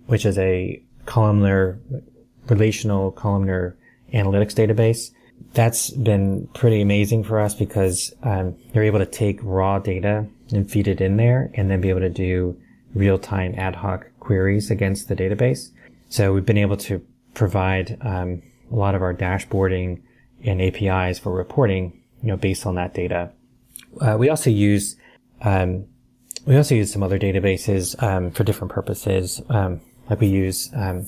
[0.06, 1.78] which is a columnar
[2.48, 3.76] relational columnar
[4.12, 5.10] analytics database.
[5.52, 10.70] That's been pretty amazing for us because um, you're able to take raw data and
[10.70, 12.56] feed it in there, and then be able to do
[12.94, 15.70] real time ad hoc queries against the database.
[16.08, 20.03] So we've been able to provide um, a lot of our dashboarding
[20.44, 23.31] and APIs for reporting, you know, based on that data.
[24.00, 24.96] Uh, we also use
[25.42, 25.87] um,
[26.46, 29.40] we also use some other databases um, for different purposes.
[29.48, 31.07] Um, like we use um,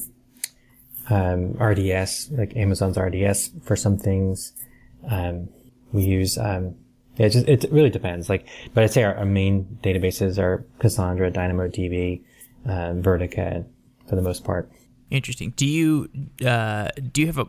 [1.08, 4.52] um RDS, like Amazon's RDS for some things.
[5.08, 5.48] Um,
[5.92, 6.38] we use
[7.16, 8.28] yeah, it, just, it really depends.
[8.28, 12.22] Like, but I'd say our, our main databases are Cassandra, DynamoDB,
[12.66, 13.64] uh, Vertica,
[14.08, 14.70] for the most part.
[15.10, 15.52] Interesting.
[15.54, 16.08] Do you
[16.44, 17.46] uh, do you have a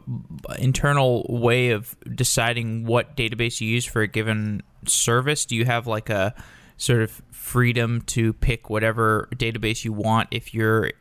[0.59, 5.45] internal way of deciding what database you use for a given service?
[5.45, 6.35] Do you have like a
[6.77, 10.91] sort of freedom to pick whatever database you want if you're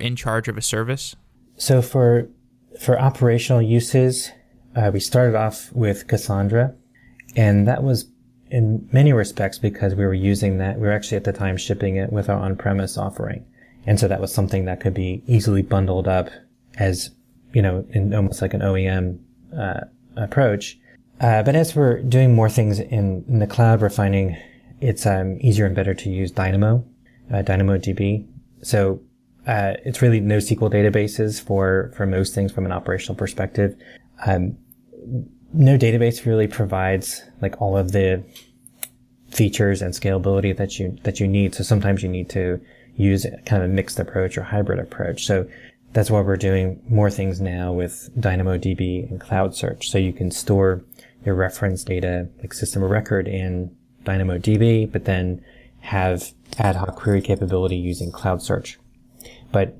[0.00, 1.16] in charge of a service?
[1.56, 2.28] So for
[2.80, 4.30] for operational uses,
[4.76, 6.74] uh, we started off with Cassandra,
[7.36, 8.06] and that was
[8.50, 10.76] in many respects because we were using that.
[10.76, 13.44] We were actually at the time shipping it with our on-premise offering,
[13.86, 16.30] and so that was something that could be easily bundled up
[16.78, 17.10] as
[17.52, 19.18] you know, in almost like an OEM
[19.56, 19.80] uh,
[20.16, 20.78] approach.
[21.20, 24.36] Uh, but as we're doing more things in, in the cloud, we're finding
[24.80, 26.84] it's um, easier and better to use Dynamo,
[27.32, 28.26] uh, DynamoDB.
[28.62, 29.00] So
[29.46, 33.76] uh, it's really NoSQL databases for for most things from an operational perspective.
[34.26, 34.56] Um,
[35.52, 38.24] no database really provides like all of the
[39.30, 41.54] features and scalability that you that you need.
[41.54, 42.60] So sometimes you need to
[42.96, 45.26] use kind of a mixed approach or hybrid approach.
[45.26, 45.48] So
[45.92, 49.90] that's why we're doing more things now with DynamoDB and Cloud Search.
[49.90, 50.82] So you can store
[51.24, 53.74] your reference data, like system of record in
[54.04, 55.44] DynamoDB, but then
[55.80, 58.78] have ad hoc query capability using Cloud Search.
[59.50, 59.76] But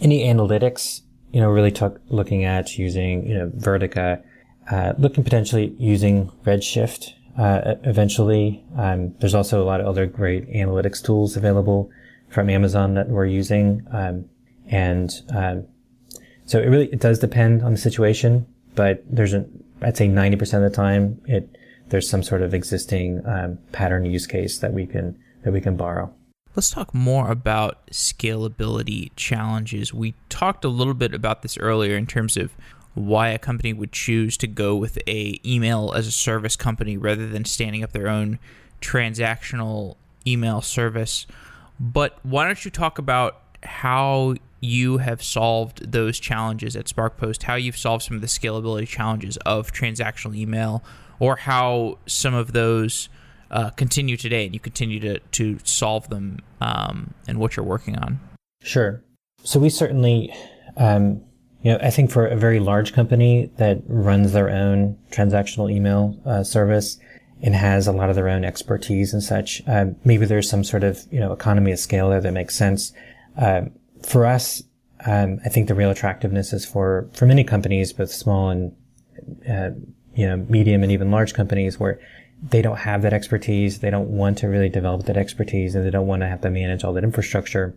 [0.00, 1.02] any analytics,
[1.32, 4.22] you know, really talk, looking at using, you know, Vertica,
[4.70, 8.64] uh, looking potentially using Redshift, uh, eventually.
[8.76, 11.90] Um, there's also a lot of other great analytics tools available
[12.28, 13.86] from Amazon that we're using.
[13.92, 14.28] Um,
[14.66, 15.66] and, um,
[16.44, 20.42] so it really, it does depend on the situation, but there's an, I'd say 90%
[20.54, 21.56] of the time it,
[21.88, 25.76] there's some sort of existing, um, pattern use case that we can, that we can
[25.76, 26.12] borrow.
[26.54, 29.92] Let's talk more about scalability challenges.
[29.92, 32.52] We talked a little bit about this earlier in terms of
[32.94, 37.28] why a company would choose to go with a email as a service company rather
[37.28, 38.38] than standing up their own
[38.80, 41.26] transactional email service.
[41.78, 47.54] But why don't you talk about how you have solved those challenges at SparkPost, how
[47.54, 50.82] you've solved some of the scalability challenges of transactional email,
[51.18, 53.08] or how some of those
[53.50, 57.96] uh, continue today and you continue to, to solve them um, and what you're working
[57.96, 58.18] on?
[58.62, 59.02] Sure.
[59.42, 60.34] So we certainly,
[60.76, 61.22] um,
[61.62, 66.18] you know, I think for a very large company that runs their own transactional email
[66.24, 66.98] uh, service
[67.42, 70.82] and has a lot of their own expertise and such, uh, maybe there's some sort
[70.82, 72.92] of, you know, economy of scale there that makes sense.
[73.36, 73.72] Um,
[74.02, 74.62] for us,
[75.04, 78.74] um, I think the real attractiveness is for, for many companies, both small and,
[79.48, 79.70] uh,
[80.14, 82.00] you know, medium and even large companies where
[82.42, 83.80] they don't have that expertise.
[83.80, 86.50] They don't want to really develop that expertise and they don't want to have to
[86.50, 87.76] manage all that infrastructure.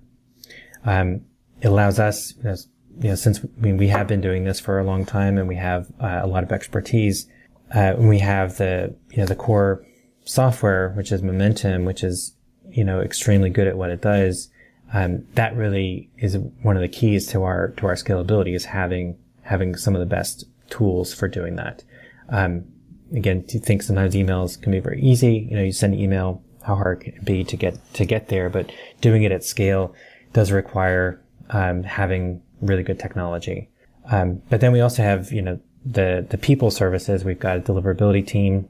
[0.85, 1.21] Um,
[1.61, 5.05] it allows us, you know, since mean, we have been doing this for a long
[5.05, 7.27] time and we have uh, a lot of expertise,
[7.73, 9.85] uh, we have the, you know, the core
[10.25, 12.33] software, which is Momentum, which is,
[12.69, 14.49] you know, extremely good at what it does.
[14.93, 19.17] Um, that really is one of the keys to our, to our scalability is having,
[19.43, 21.83] having some of the best tools for doing that.
[22.29, 22.65] Um,
[23.13, 25.47] again, you think sometimes emails can be very easy.
[25.49, 28.27] You know, you send an email, how hard can it be to get to get
[28.27, 28.49] there?
[28.49, 29.95] But doing it at scale
[30.33, 33.69] does require um, having really good technology.
[34.11, 37.23] Um, but then we also have, you know, the the people services.
[37.23, 38.69] We've got a deliverability team.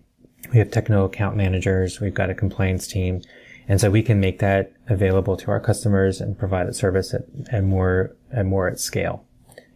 [0.52, 2.00] We have techno account managers.
[2.00, 3.22] We've got a compliance team.
[3.70, 7.26] And so we can make that available to our customers and provide a service at,
[7.52, 9.24] at more, at more at scale.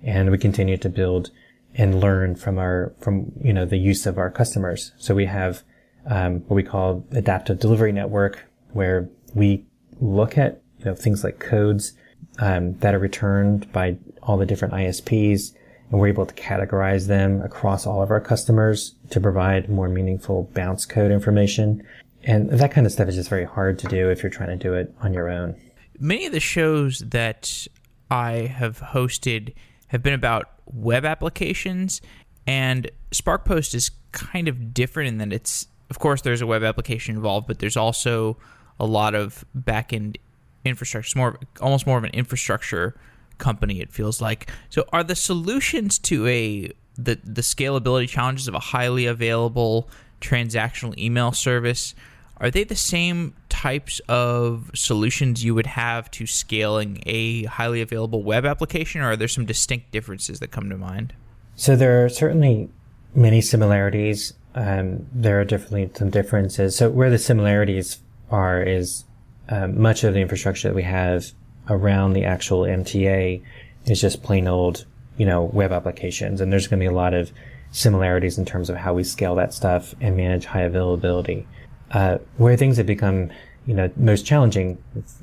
[0.01, 1.29] And we continue to build
[1.75, 4.91] and learn from our from you know the use of our customers.
[4.97, 5.63] So we have
[6.05, 9.65] um, what we call adaptive delivery network, where we
[9.99, 11.93] look at you know things like codes
[12.39, 15.53] um, that are returned by all the different ISPs,
[15.93, 20.49] and we're able to categorize them across all of our customers to provide more meaningful
[20.55, 21.85] bounce code information.
[22.23, 24.55] And that kind of stuff is just very hard to do if you're trying to
[24.55, 25.55] do it on your own.
[25.99, 27.67] Many of the shows that
[28.09, 29.53] I have hosted
[29.89, 32.01] have been about web applications,
[32.47, 37.15] and SparkPost is kind of different in that it's, of course, there's a web application
[37.15, 38.35] involved, but there's also
[38.79, 40.17] a lot of backend
[40.65, 41.05] infrastructure.
[41.05, 42.95] It's more, almost more of an infrastructure
[43.37, 43.81] company.
[43.81, 44.49] It feels like.
[44.69, 49.89] So, are the solutions to a the the scalability challenges of a highly available
[50.21, 51.95] transactional email service?
[52.37, 58.23] Are they the same types of solutions you would have to scaling a highly available
[58.23, 61.13] web application, or are there some distinct differences that come to mind?
[61.55, 62.69] So there are certainly
[63.15, 64.33] many similarities.
[64.55, 66.75] Um, there are definitely some differences.
[66.75, 69.05] So where the similarities are is
[69.49, 71.31] um, much of the infrastructure that we have
[71.69, 73.41] around the actual MTA
[73.85, 74.85] is just plain old,
[75.17, 77.31] you know, web applications, and there's going to be a lot of
[77.71, 81.47] similarities in terms of how we scale that stuff and manage high availability.
[81.91, 83.29] Uh, where things have become
[83.65, 84.77] you know, most challenging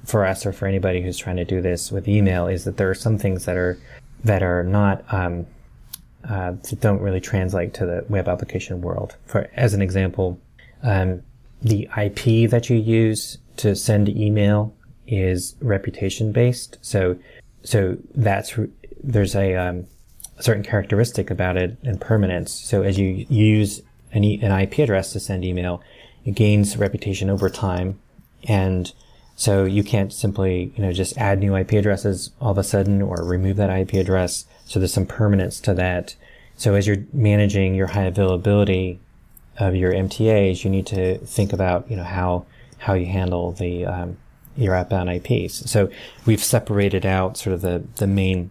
[0.05, 2.89] for us or for anybody who's trying to do this with email is that there
[2.89, 3.79] are some things that are
[4.25, 5.47] that are not um,
[6.29, 9.17] uh, that don't really translate to the web application world.
[9.27, 10.41] For as an example,
[10.83, 11.23] um,
[11.63, 14.75] the IP that you use to send email
[15.11, 16.79] is reputation based.
[16.81, 17.19] So
[17.63, 18.59] so that's
[19.03, 19.87] there's a, um,
[20.41, 22.53] certain characteristic about it and permanence.
[22.53, 23.83] So as you use
[24.13, 25.83] an, e- an IP address to send email,
[26.25, 27.99] it gains reputation over time
[28.45, 28.93] and
[29.41, 33.01] so you can't simply, you know, just add new IP addresses all of a sudden
[33.01, 34.45] or remove that IP address.
[34.67, 36.15] So there's some permanence to that.
[36.59, 39.01] So as you're managing your high availability
[39.59, 42.45] of your MTAs, you need to think about, you know, how,
[42.77, 44.19] how you handle the, um,
[44.57, 45.71] your outbound IPs.
[45.71, 45.91] So
[46.27, 48.51] we've separated out sort of the, the main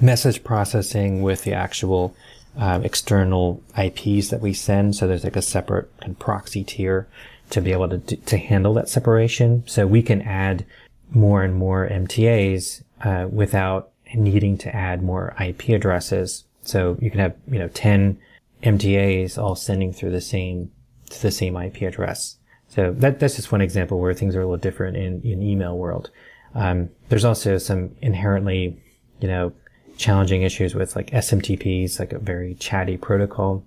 [0.00, 2.14] message processing with the actual
[2.56, 4.96] um, external IPs that we send.
[4.96, 7.06] So there's like a separate kind of proxy tier
[7.50, 9.64] to be able to to handle that separation.
[9.66, 10.64] So we can add
[11.10, 16.44] more and more MTAs uh, without needing to add more IP addresses.
[16.62, 18.18] So you can have you know 10
[18.62, 20.70] MTAs all sending through the same
[21.10, 22.36] to the same IP address.
[22.70, 25.76] So that, that's just one example where things are a little different in, in email
[25.76, 26.10] world.
[26.54, 28.80] Um, there's also some inherently,
[29.20, 29.52] you know,
[29.96, 33.64] challenging issues with like SMTPs, like a very chatty protocol.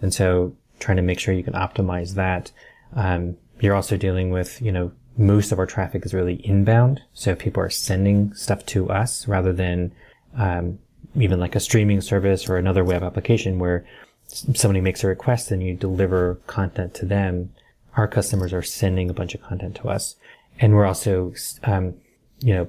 [0.00, 2.52] And so trying to make sure you can optimize that.
[2.94, 7.00] Um, you're also dealing with, you know, most of our traffic is really inbound.
[7.14, 9.92] So people are sending stuff to us rather than,
[10.36, 10.78] um,
[11.14, 13.84] even like a streaming service or another web application where
[14.26, 17.52] somebody makes a request and you deliver content to them.
[17.96, 20.16] Our customers are sending a bunch of content to us.
[20.60, 21.32] And we're also,
[21.64, 21.94] um,
[22.40, 22.68] you know,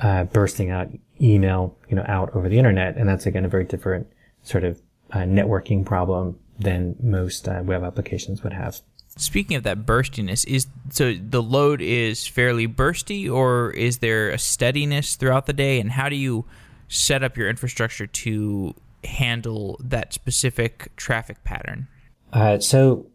[0.00, 0.88] uh, bursting out
[1.20, 2.96] email, you know, out over the internet.
[2.96, 4.06] And that's again a very different
[4.42, 4.80] sort of
[5.12, 8.80] uh, networking problem than most uh, web applications would have.
[9.16, 14.38] Speaking of that burstiness, is so the load is fairly bursty, or is there a
[14.38, 15.80] steadiness throughout the day?
[15.80, 16.46] And how do you
[16.88, 21.88] set up your infrastructure to handle that specific traffic pattern?
[22.32, 23.06] Uh, so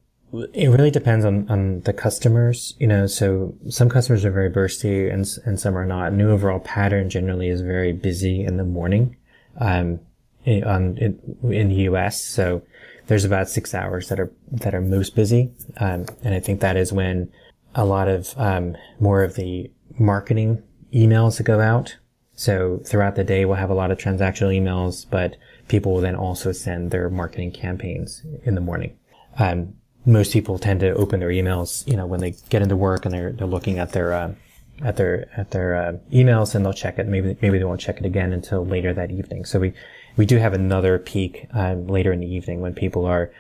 [0.54, 5.12] it really depends on, on the customers, you know, so some customers are very bursty
[5.12, 6.14] and, and some are not.
[6.14, 9.16] New overall pattern generally is very busy in the morning,
[9.60, 10.00] um,
[10.44, 11.20] in, on, in,
[11.52, 12.24] in the US.
[12.24, 12.62] So
[13.08, 15.52] there's about six hours that are, that are most busy.
[15.78, 17.32] Um, and I think that is when
[17.76, 20.64] a lot of, um, more of the marketing
[20.94, 21.98] emails that go out.
[22.34, 26.16] So throughout the day, we'll have a lot of transactional emails, but people will then
[26.16, 28.98] also send their marketing campaigns in the morning.
[29.40, 29.74] Um,
[30.08, 33.14] most people tend to open their emails, you know, when they get into work and
[33.14, 34.34] they're, they're looking at their, uh,
[34.82, 37.08] at their, at their, uh, emails and they'll check it.
[37.08, 39.44] Maybe, maybe they won't check it again until later that evening.
[39.44, 39.74] So we,
[40.16, 43.34] we do have another peak, um, later in the evening when people are,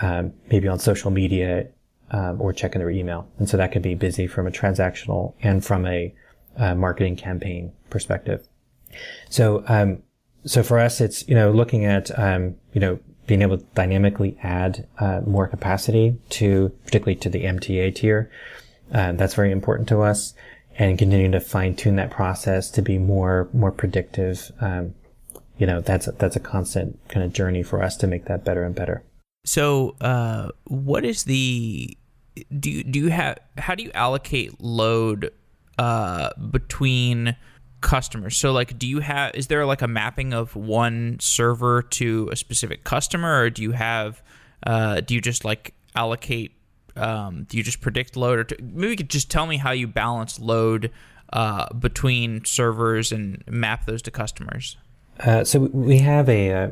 [0.00, 1.66] um, maybe on social media,
[2.12, 3.28] um, or checking their email.
[3.38, 6.14] And so that could be busy from a transactional and from a,
[6.56, 8.46] uh, marketing campaign perspective.
[9.28, 10.04] So, um,
[10.44, 14.36] so for us, it's, you know, looking at, um, you know, being able to dynamically
[14.42, 18.30] add uh, more capacity to, particularly to the MTA tier.
[18.92, 20.34] Uh, that's very important to us,
[20.78, 24.50] and continuing to fine tune that process to be more more predictive.
[24.60, 24.94] Um,
[25.58, 28.64] you know, that's that's a constant kind of journey for us to make that better
[28.64, 29.02] and better.
[29.44, 31.96] So, uh, what is the
[32.58, 35.32] do you, do you have how do you allocate load
[35.78, 37.36] uh, between
[37.82, 38.36] customers.
[38.36, 42.36] So like do you have is there like a mapping of one server to a
[42.36, 44.22] specific customer or do you have
[44.66, 46.52] uh, do you just like allocate
[46.96, 49.72] um, do you just predict load or t- maybe you could just tell me how
[49.72, 50.90] you balance load
[51.32, 54.76] uh, between servers and map those to customers?
[55.20, 56.70] Uh, so we have a uh,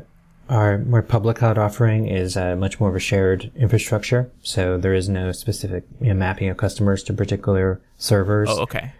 [0.49, 4.29] our more public cloud offering is uh, much more of a shared infrastructure.
[4.41, 8.49] So there is no specific you know, mapping of customers to particular servers.
[8.51, 8.91] Oh okay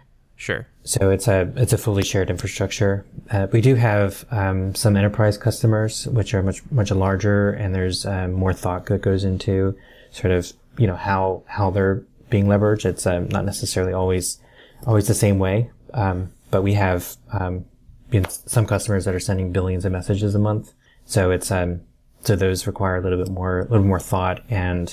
[0.42, 0.66] Sure.
[0.82, 3.06] So it's a it's a fully shared infrastructure.
[3.30, 8.04] Uh, we do have um, some enterprise customers, which are much much larger, and there's
[8.04, 9.76] um, more thought that goes into
[10.10, 12.84] sort of you know how how they're being leveraged.
[12.86, 14.40] It's um, not necessarily always
[14.84, 17.64] always the same way, um, but we have um,
[18.28, 20.72] some customers that are sending billions of messages a month.
[21.04, 21.82] So it's um,
[22.22, 24.92] so those require a little bit more a little more thought and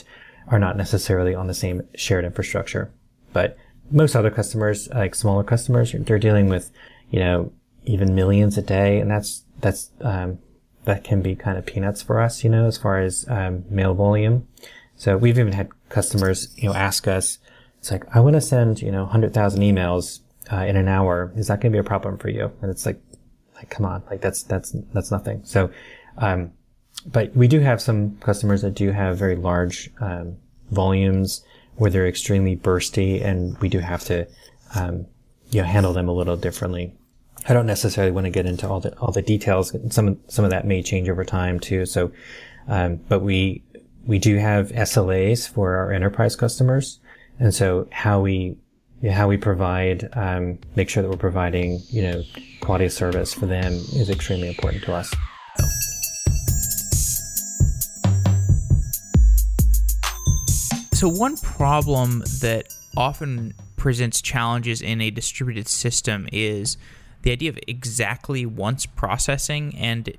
[0.49, 2.93] are not necessarily on the same shared infrastructure,
[3.33, 3.57] but
[3.91, 6.71] most other customers, like smaller customers, they're dealing with,
[7.09, 7.51] you know,
[7.85, 10.39] even millions a day, and that's that's um,
[10.85, 13.93] that can be kind of peanuts for us, you know, as far as um, mail
[13.93, 14.47] volume.
[14.95, 17.39] So we've even had customers, you know, ask us,
[17.77, 20.19] it's like, I want to send, you know, hundred thousand emails
[20.51, 21.31] uh, in an hour.
[21.35, 22.51] Is that going to be a problem for you?
[22.61, 23.01] And it's like,
[23.55, 25.41] like, come on, like that's that's that's nothing.
[25.43, 25.71] So,
[26.17, 26.51] um,
[27.05, 30.37] but we do have some customers that do have very large um,
[30.71, 31.43] volumes
[31.79, 34.27] where they're extremely bursty and we do have to,
[34.75, 35.07] um,
[35.49, 36.93] you know, handle them a little differently.
[37.47, 39.73] I don't necessarily want to get into all the, all the details.
[39.89, 41.85] Some, some of that may change over time too.
[41.85, 42.11] So,
[42.67, 43.63] um, but we,
[44.05, 46.99] we do have SLAs for our enterprise customers.
[47.39, 48.57] And so how we,
[49.09, 52.23] how we provide, um, make sure that we're providing, you know,
[52.59, 55.15] quality of service for them is extremely important to us.
[60.99, 66.75] So, one problem that often presents challenges in a distributed system is
[67.21, 69.73] the idea of exactly once processing.
[69.77, 70.11] And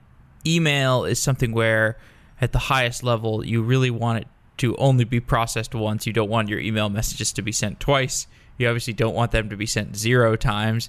[0.46, 1.98] email is something where,
[2.40, 6.06] at the highest level, you really want it to only be processed once.
[6.06, 8.26] You don't want your email messages to be sent twice.
[8.56, 10.88] You obviously don't want them to be sent zero times.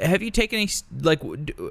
[0.00, 0.70] Have you taken any
[1.02, 1.22] like?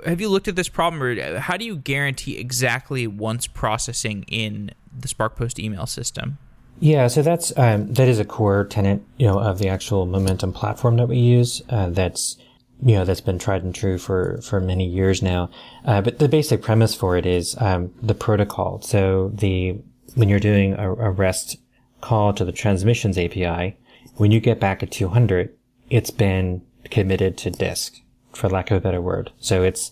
[0.06, 4.72] Have you looked at this problem, or how do you guarantee exactly once processing in
[4.98, 6.38] the SparkPost email system?
[6.80, 10.54] Yeah, so that's um, that is a core tenet, you know, of the actual Momentum
[10.54, 11.62] platform that we use.
[11.70, 12.38] Uh, that's
[12.84, 15.50] you know that's been tried and true for for many years now.
[15.86, 18.82] Uh, but the basic premise for it is um, the protocol.
[18.82, 19.80] So the
[20.16, 21.58] when you're doing a, a REST
[22.02, 23.76] call to the transmissions API,
[24.18, 25.56] when you get back at 200,
[25.90, 26.62] it's been
[26.92, 28.00] committed to disk,
[28.34, 29.32] for lack of a better word.
[29.40, 29.92] So it's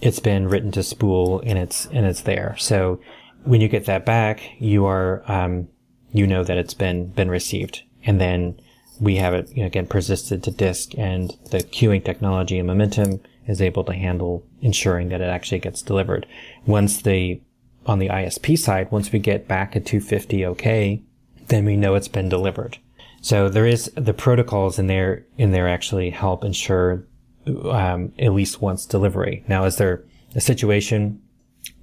[0.00, 2.56] it's been written to spool and it's and it's there.
[2.58, 3.00] So
[3.44, 5.68] when you get that back, you are um,
[6.12, 8.60] you know that it's been been received, and then
[9.00, 13.20] we have it you know, again persisted to disk, and the queuing technology and Momentum
[13.46, 16.26] is able to handle ensuring that it actually gets delivered.
[16.66, 17.40] Once the
[17.86, 21.02] on the ISP side, once we get back a 250 OK,
[21.48, 22.78] then we know it's been delivered.
[23.20, 27.06] So there is the protocols in there in there actually help ensure
[27.46, 29.44] um, at least once delivery.
[29.48, 30.04] Now, is there
[30.34, 31.22] a situation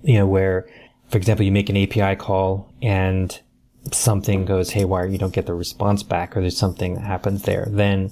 [0.01, 0.67] you know where,
[1.09, 3.41] for example, you make an API call and
[3.91, 7.67] something goes haywire, you don't get the response back, or there's something that happens there,
[7.69, 8.11] then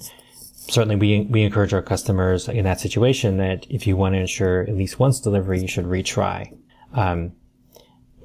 [0.68, 4.62] certainly we, we encourage our customers in that situation that if you want to ensure
[4.62, 6.56] at least once delivery, you should retry.
[6.92, 7.32] Um,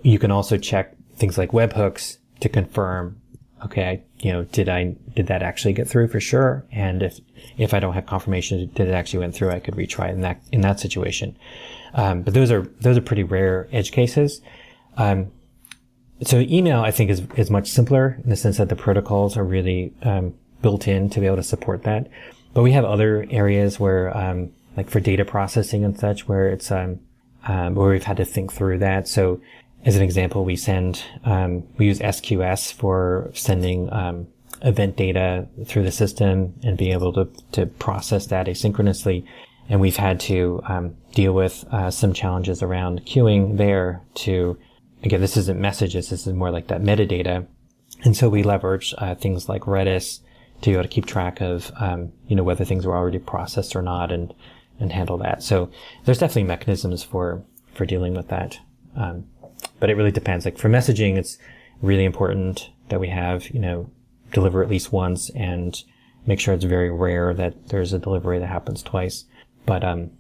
[0.04, 3.20] you can also check things like webhooks to confirm,
[3.66, 6.66] okay, I, you know, did I, did that actually get through for sure?
[6.72, 7.20] And if,
[7.58, 10.42] if I don't have confirmation that it actually went through, I could retry in that,
[10.52, 11.36] in that situation.
[11.94, 14.42] Um, but those are, those are pretty rare edge cases.
[14.98, 15.32] Um,
[16.24, 19.44] so email, I think, is, is much simpler in the sense that the protocols are
[19.44, 22.08] really um, built in to be able to support that.
[22.54, 26.72] But we have other areas where, um, like for data processing and such, where it's
[26.72, 27.00] um,
[27.48, 29.08] um where we've had to think through that.
[29.08, 29.42] So,
[29.86, 34.28] as an example, we send um, we use SQS for sending um,
[34.64, 39.24] event data through the system and being able to to process that asynchronously.
[39.70, 40.64] And we've had to
[41.14, 44.58] deal with uh, some challenges around queuing there to
[45.08, 46.10] again, this isn't messages.
[46.10, 47.48] This is more like that metadata.
[48.04, 50.20] And so we leverage uh, things like Redis
[50.62, 53.76] to be able to keep track of, um, you know, whether things were already processed
[53.76, 54.34] or not and,
[54.80, 55.42] and handle that.
[55.42, 55.72] So
[56.04, 57.42] there's definitely mechanisms for,
[57.74, 58.60] for dealing with that.
[58.96, 59.26] Um,
[59.80, 60.44] but it really depends.
[60.44, 61.38] Like for messaging, it's
[61.82, 63.90] really important that we have, you know,
[64.34, 65.82] deliver at least once and
[66.26, 69.24] make sure it's very rare that there's a delivery that happens twice.
[69.66, 70.12] But, um,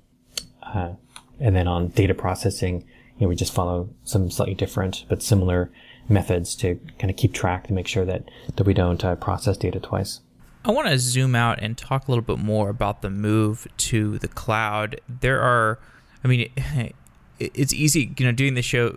[0.64, 0.94] uh,
[1.42, 2.86] and then on data processing,
[3.18, 5.72] you know, we just follow some slightly different but similar
[6.10, 8.24] methods to kind of keep track to make sure that,
[8.56, 10.22] that we don't uh, process data twice.
[10.64, 14.18] I want to zoom out and talk a little bit more about the move to
[14.20, 15.00] the cloud.
[15.08, 15.80] There are,
[16.24, 16.50] I mean,
[17.40, 18.90] it's easy, you know, doing the show,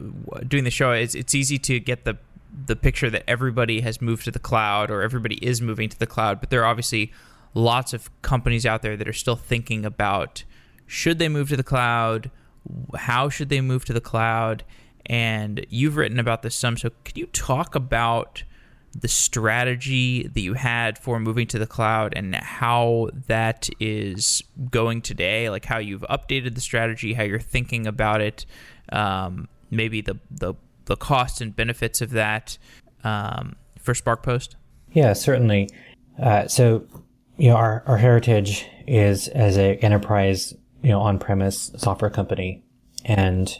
[0.46, 0.92] doing the show.
[0.92, 2.18] It's it's easy to get the
[2.66, 6.06] the picture that everybody has moved to the cloud or everybody is moving to the
[6.06, 6.40] cloud.
[6.40, 7.12] But there are obviously
[7.54, 10.44] lots of companies out there that are still thinking about
[10.86, 12.30] should they move to the cloud
[12.96, 14.64] how should they move to the cloud?
[15.06, 16.76] And you've written about this some.
[16.76, 18.44] So, could you talk about
[18.92, 25.02] the strategy that you had for moving to the cloud and how that is going
[25.02, 25.50] today?
[25.50, 28.46] Like how you've updated the strategy, how you're thinking about it,
[28.92, 30.54] um, maybe the, the
[30.90, 32.58] the costs and benefits of that
[33.04, 34.56] um, for SparkPost.
[34.92, 35.68] Yeah, certainly.
[36.20, 36.84] Uh, so,
[37.36, 40.52] you know, our, our heritage is as an enterprise
[40.82, 42.62] you know, on-premise software company.
[43.04, 43.54] And,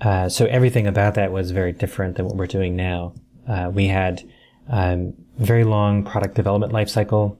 [0.00, 3.14] uh, so everything about that was very different than what we're doing now.
[3.48, 4.22] Uh, we had,
[4.68, 7.36] um, very long product development lifecycle.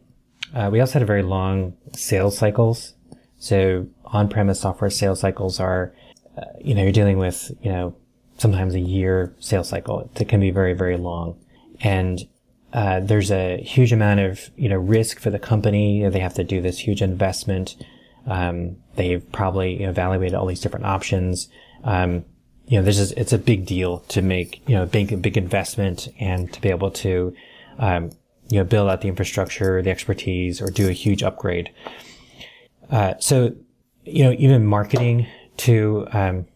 [0.54, 2.94] Uh, we also had a very long sales cycles.
[3.38, 5.92] So on-premise software sales cycles are,
[6.36, 7.94] uh, you know, you're dealing with, you know,
[8.38, 10.10] sometimes a year sales cycle.
[10.14, 11.38] It can be very, very long.
[11.80, 12.20] And,
[12.72, 16.06] uh, there's a huge amount of, you know, risk for the company.
[16.08, 17.76] They have to do this huge investment
[18.26, 21.48] um, they've probably evaluated all these different options.
[21.84, 22.24] Um,
[22.66, 25.36] you know, this is it's a big deal to make you know a big big
[25.36, 27.34] investment and to be able to
[27.78, 28.10] um,
[28.48, 31.70] you know build out the infrastructure, the expertise, or do a huge upgrade.
[32.90, 33.54] Uh, so
[34.04, 35.26] you know, even marketing
[35.58, 36.46] to um,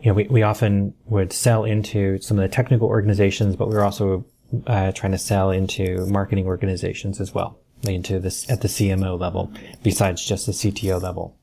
[0.00, 3.74] you know, we, we often would sell into some of the technical organizations, but we
[3.74, 4.24] we're also
[4.66, 9.52] uh, trying to sell into marketing organizations as well into this at the CMO level,
[9.82, 11.36] besides just the CTO level.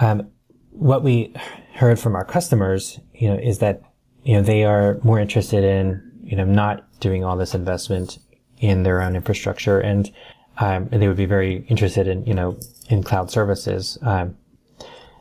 [0.00, 0.30] Um,
[0.70, 1.34] what we
[1.74, 3.82] heard from our customers, you know, is that
[4.22, 8.18] you know they are more interested in you know not doing all this investment
[8.58, 10.12] in their own infrastructure, and
[10.58, 13.98] um, and they would be very interested in you know in cloud services.
[14.02, 14.36] Um,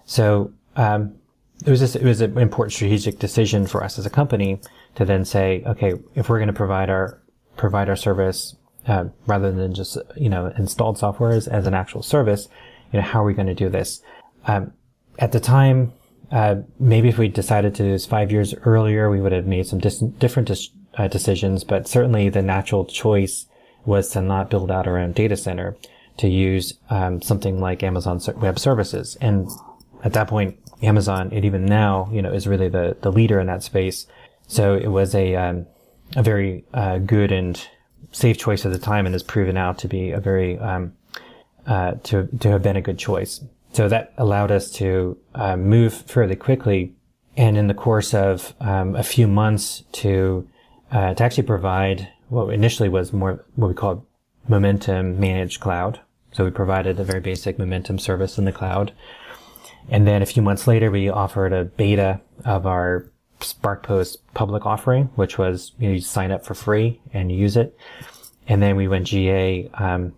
[0.06, 1.16] so um,
[1.66, 4.60] it was just, it was an important strategic decision for us as a company
[4.96, 7.22] to then say, okay, if we're going to provide our
[7.58, 8.56] provide our service
[8.88, 12.48] uh, rather than just you know installed software as, as, an actual service.
[12.92, 14.02] You know, how are we going to do this?
[14.46, 14.74] Um,
[15.20, 15.94] at the time,
[16.32, 19.68] uh, maybe if we decided to do this five years earlier, we would have made
[19.68, 23.46] some dis- different dis- uh, decisions, but certainly the natural choice
[23.86, 25.76] was to not build out our own data center,
[26.18, 29.18] to use um, something like Amazon Web Services.
[29.22, 29.50] And
[30.04, 33.48] at that point, Amazon, and even now, you know, is really the, the leader in
[33.48, 34.08] that space.
[34.48, 35.66] So it was a, um,
[36.16, 37.62] a very uh, good and
[38.12, 40.94] safe choice at the time and has proven out to be a very, um,
[41.68, 43.42] uh, to, to have been a good choice.
[43.74, 46.96] So that allowed us to uh, move fairly quickly
[47.38, 50.48] and in the course of um, a few months to
[50.92, 54.06] uh, to actually provide what initially was more what we called
[54.48, 56.00] momentum managed cloud.
[56.32, 58.92] So we provided a very basic momentum service in the cloud.
[59.90, 63.10] And then a few months later, we offered a beta of our
[63.40, 67.78] SparkPost public offering, which was you, know, you sign up for free and use it.
[68.48, 70.14] And then we went GA um,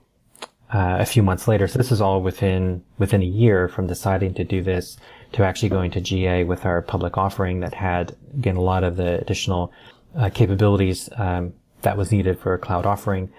[0.74, 1.68] uh, a few months later.
[1.68, 4.98] So this is all within within a year from deciding to do this
[5.34, 8.96] to actually going to GA with our public offering that had again a lot of
[8.96, 9.72] the additional
[10.18, 13.32] uh, capabilities um, that was needed for a cloud offering.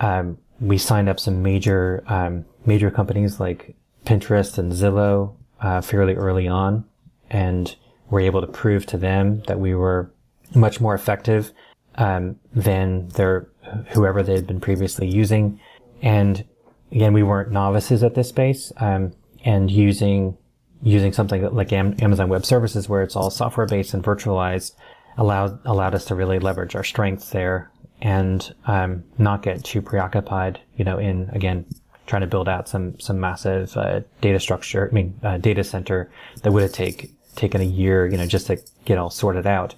[0.00, 6.14] Um, we signed up some major um, major companies like Pinterest and Zillow uh, fairly
[6.14, 6.84] early on,
[7.30, 7.74] and
[8.10, 10.12] were able to prove to them that we were
[10.54, 11.52] much more effective
[11.96, 13.48] um, than their
[13.90, 15.60] whoever they had been previously using.
[16.02, 16.44] And
[16.90, 19.12] again, we weren't novices at this space, um,
[19.44, 20.36] and using
[20.82, 24.72] using something like Amazon Web Services, where it's all software based and virtualized,
[25.16, 30.60] allowed allowed us to really leverage our strengths there and um, not get too preoccupied.
[30.76, 31.66] You know, in again
[32.06, 34.88] trying to build out some some massive uh, data structure.
[34.90, 36.10] I mean, uh, data center
[36.42, 38.06] that would have take taken a year.
[38.06, 39.74] You know, just to get all sorted out.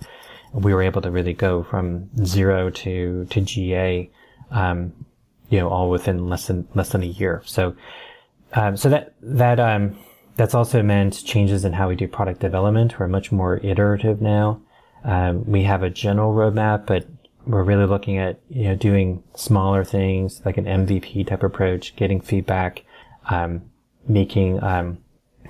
[0.53, 4.11] We were able to really go from zero to to GA.
[4.51, 4.93] Um,
[5.53, 7.43] you know, all within less than less than a year.
[7.45, 7.77] So,
[8.55, 9.99] um, so that that um,
[10.37, 12.99] that's also meant changes in how we do product development.
[12.99, 14.63] We're much more iterative now.
[15.05, 17.07] Um, we have a general roadmap, but
[17.47, 22.23] we're really looking at you know doing smaller things like an MVP type approach, getting
[22.23, 22.83] feedback,
[23.29, 23.63] um,
[24.09, 24.99] making um,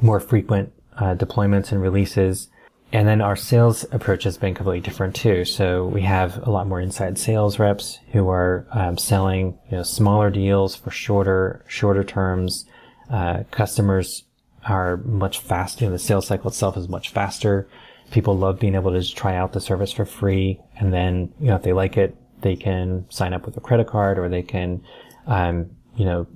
[0.01, 2.49] more frequent uh, deployments and releases.
[2.93, 5.47] And then our sales approach has been completely different too.
[5.47, 9.83] So we have a lot more inside sales reps who are um, selling you know,
[9.83, 12.67] smaller deals for shorter shorter terms.
[13.11, 14.25] Uh, customers
[14.67, 15.85] are much faster.
[15.85, 17.67] You know, the sales cycle itself is much faster.
[18.11, 21.47] People love being able to just try out the service for free, and then you
[21.47, 24.43] know if they like it, they can sign up with a credit card, or they
[24.43, 24.83] can,
[25.27, 26.27] um, you know,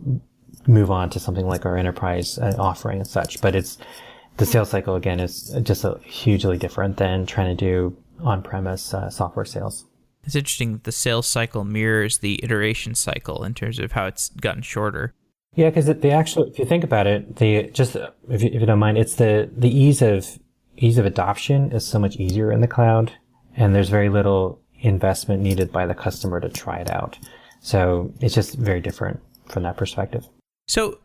[0.66, 3.42] move on to something like our enterprise uh, offering and such.
[3.42, 3.76] But it's
[4.36, 9.44] the sales cycle again is just hugely different than trying to do on-premise uh, software
[9.44, 9.84] sales.
[10.24, 14.30] It's interesting that the sales cycle mirrors the iteration cycle in terms of how it's
[14.30, 15.14] gotten shorter.
[15.54, 17.96] Yeah, because the actual, if you think about it, the just
[18.28, 20.38] if you, if you don't mind, it's the the ease of
[20.76, 23.12] ease of adoption is so much easier in the cloud,
[23.56, 27.18] and there's very little investment needed by the customer to try it out.
[27.60, 30.28] So it's just very different from that perspective.
[30.68, 30.98] So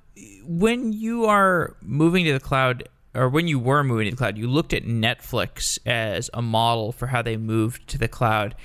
[0.46, 4.38] when you are moving to the cloud, or when you were moving to the cloud,
[4.38, 8.56] you looked at Netflix as a model for how they moved to the cloud.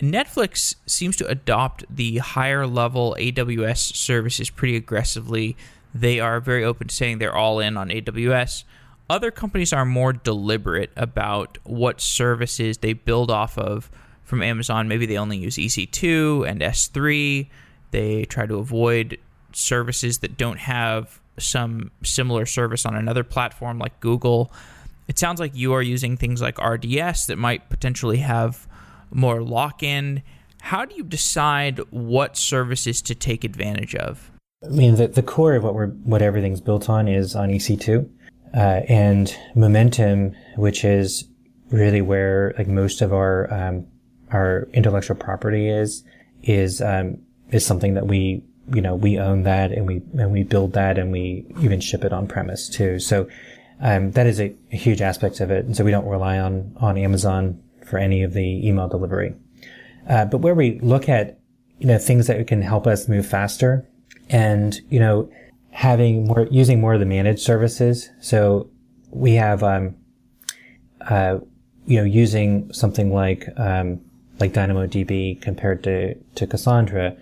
[0.00, 5.56] Netflix seems to adopt the higher level AWS services pretty aggressively.
[5.94, 8.64] They are very open to saying they're all in on AWS.
[9.10, 13.90] Other companies are more deliberate about what services they build off of
[14.22, 14.88] from Amazon.
[14.88, 17.50] Maybe they only use EC2 and S3.
[17.90, 19.18] They try to avoid
[19.52, 24.52] services that don't have some similar service on another platform like Google.
[25.08, 28.68] It sounds like you are using things like RDS that might potentially have
[29.10, 30.22] more lock in.
[30.60, 34.30] How do you decide what services to take advantage of?
[34.64, 38.08] I mean, the, the core of what we're what everything's built on is on EC2,
[38.54, 41.26] uh, and Momentum, which is
[41.70, 43.86] really where like most of our um,
[44.30, 46.04] our intellectual property is,
[46.42, 47.18] is um,
[47.50, 48.42] is something that we
[48.72, 52.04] you know we own that and we and we build that and we even ship
[52.04, 52.98] it on premise too.
[52.98, 53.28] So
[53.80, 56.76] um, that is a, a, huge aspect of it, and so we don't rely on
[56.80, 59.34] on Amazon for any of the email delivery.
[60.08, 61.38] Uh, but where we look at,
[61.78, 63.86] you know, things that can help us move faster
[64.28, 65.30] and, you know,
[65.70, 68.10] having more, using more of the managed services.
[68.20, 68.70] So
[69.10, 69.96] we have, um,
[71.02, 71.38] uh,
[71.86, 74.00] you know, using something like, um,
[74.38, 77.16] like DynamoDB compared to, to Cassandra,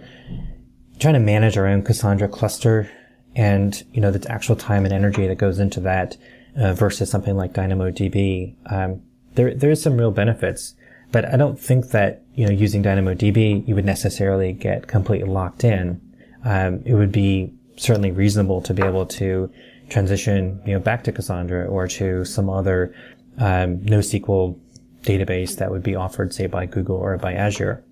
[0.99, 2.91] trying to manage our own Cassandra cluster
[3.37, 6.17] and, you know, the actual time and energy that goes into that
[6.57, 8.55] uh, versus something like DynamoDB.
[8.71, 9.03] Um,
[9.35, 10.75] there there is some real benefits,
[11.13, 15.65] but I don't think that you know using DynamoDB you would necessarily get completely locked
[15.65, 16.01] in.
[16.45, 19.51] Um, it would be certainly reasonable to be able to
[19.89, 22.95] transition you know back to Cassandra or to some other
[23.39, 24.59] um, NoSQL
[25.03, 27.85] database that would be offered, say, by Google or by Azure.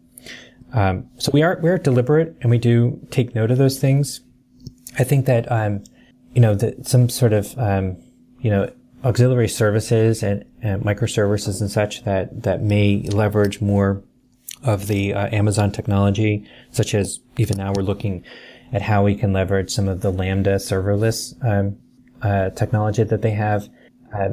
[0.77, 4.21] Um, so we are we're deliberate and we do take note of those things.
[4.99, 5.83] I think that um,
[6.35, 7.97] you know that some sort of um,
[8.41, 8.71] you know
[9.03, 14.03] auxiliary services and, and, microservices and such that that may leverage more
[14.63, 18.23] of the uh, Amazon technology, such as even now we're looking
[18.73, 21.79] at how we can leverage some of the Lambda serverless um,
[22.21, 23.69] uh, technology that they have.
[24.15, 24.31] Uh,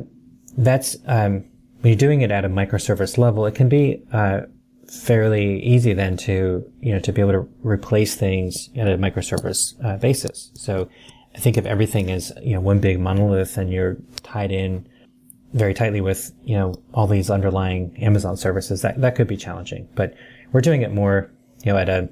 [0.58, 1.46] that's um,
[1.82, 4.42] when you're doing it at a microservice level, it can be uh,
[4.90, 9.74] fairly easy then to you know to be able to replace things at a microservice
[9.84, 10.52] uh, basis.
[10.56, 10.90] So
[11.36, 14.88] I think of everything as you know one big monolith and you're tied in
[15.54, 19.88] very tightly with you know all these underlying Amazon services, that that could be challenging.
[19.96, 20.14] But
[20.52, 21.32] we're doing it more
[21.64, 22.10] you know at a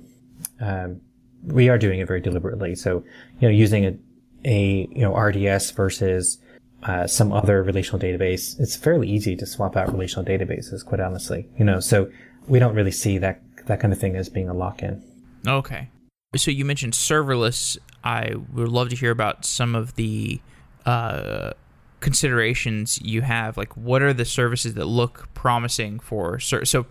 [0.59, 1.01] um,
[1.43, 2.76] we are doing it very deliberately.
[2.76, 3.03] So
[3.39, 3.97] you know using a
[4.45, 6.39] a you know RDS versus
[6.84, 10.84] uh, some other relational database, it's fairly easy to swap out relational databases.
[10.86, 12.09] Quite honestly, you know, so
[12.48, 15.04] we don't really see that that kind of thing as being a lock-in.
[15.48, 15.89] Okay.
[16.36, 17.78] So you mentioned serverless.
[18.04, 20.42] I would love to hear about some of the
[20.86, 21.52] uh,
[22.00, 23.58] considerations you have.
[23.58, 26.39] Like, what are the services that look promising for?
[26.39, 26.86] So,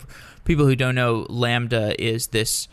[0.45, 2.67] people who don't know, Lambda is this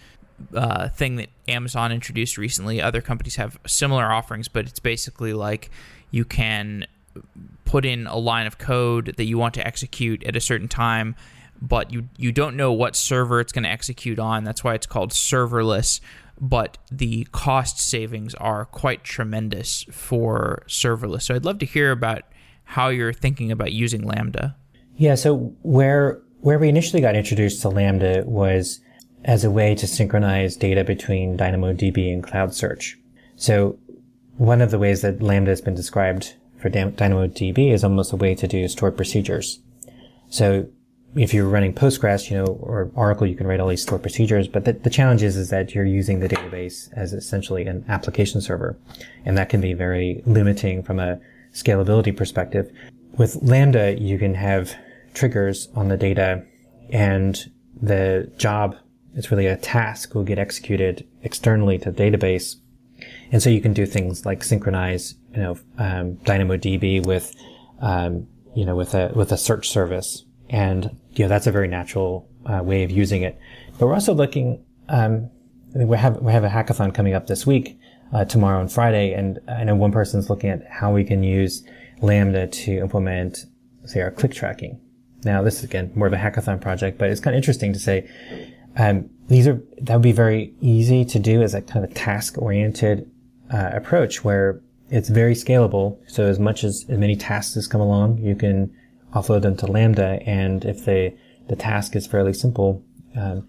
[0.54, 2.80] uh, thing that Amazon introduced recently.
[2.80, 5.70] Other companies have similar offerings, but it's basically like
[6.10, 6.86] you can
[7.64, 11.16] put in a line of code that you want to execute at a certain time
[11.60, 14.44] but you you don't know what server it's going to execute on.
[14.44, 16.00] That's why it's called serverless.
[16.40, 21.22] But the cost savings are quite tremendous for serverless.
[21.22, 22.22] So I'd love to hear about
[22.62, 24.56] how you're thinking about using Lambda.
[24.96, 25.16] Yeah.
[25.16, 28.80] So where where we initially got introduced to Lambda was
[29.24, 32.96] as a way to synchronize data between DynamoDB and Cloud Search.
[33.34, 33.78] So
[34.36, 38.34] one of the ways that Lambda has been described for DynamoDB is almost a way
[38.36, 39.60] to do stored procedures.
[40.28, 40.68] So
[41.14, 44.46] if you're running Postgres, you know, or Oracle, you can write all these stored procedures.
[44.46, 48.40] But the, the challenge is, is that you're using the database as essentially an application
[48.40, 48.78] server.
[49.24, 51.18] And that can be very limiting from a
[51.52, 52.70] scalability perspective.
[53.16, 54.74] With Lambda, you can have
[55.14, 56.44] triggers on the data
[56.90, 57.50] and
[57.80, 58.76] the job,
[59.14, 62.56] it's really a task will get executed externally to the database.
[63.32, 67.34] And so you can do things like synchronize, you know, um, DynamoDB with,
[67.80, 71.68] um, you know, with a, with a search service and, you know, that's a very
[71.68, 73.38] natural uh, way of using it.
[73.78, 75.30] But we're also looking, um,
[75.74, 77.78] we have, we have a hackathon coming up this week,
[78.12, 79.12] uh, tomorrow and Friday.
[79.12, 81.64] And I know one person's looking at how we can use
[82.00, 83.46] Lambda to implement,
[83.84, 84.80] say, our click tracking.
[85.24, 87.78] Now, this is again more of a hackathon project, but it's kind of interesting to
[87.78, 88.08] say,
[88.76, 92.38] um, these are, that would be very easy to do as a kind of task
[92.38, 93.10] oriented,
[93.52, 95.98] uh, approach where it's very scalable.
[96.06, 98.72] So as much as, as many tasks as come along, you can
[99.14, 100.20] offload them to Lambda.
[100.26, 101.14] And if the,
[101.48, 102.84] the task is fairly simple,
[103.16, 103.48] um,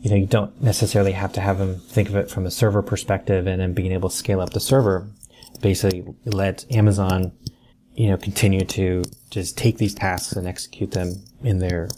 [0.00, 2.82] you know, you don't necessarily have to have them think of it from a server
[2.82, 5.08] perspective and then being able to scale up the server.
[5.60, 7.32] Basically let Amazon,
[7.94, 11.88] you know, continue to just take these tasks and execute them in their,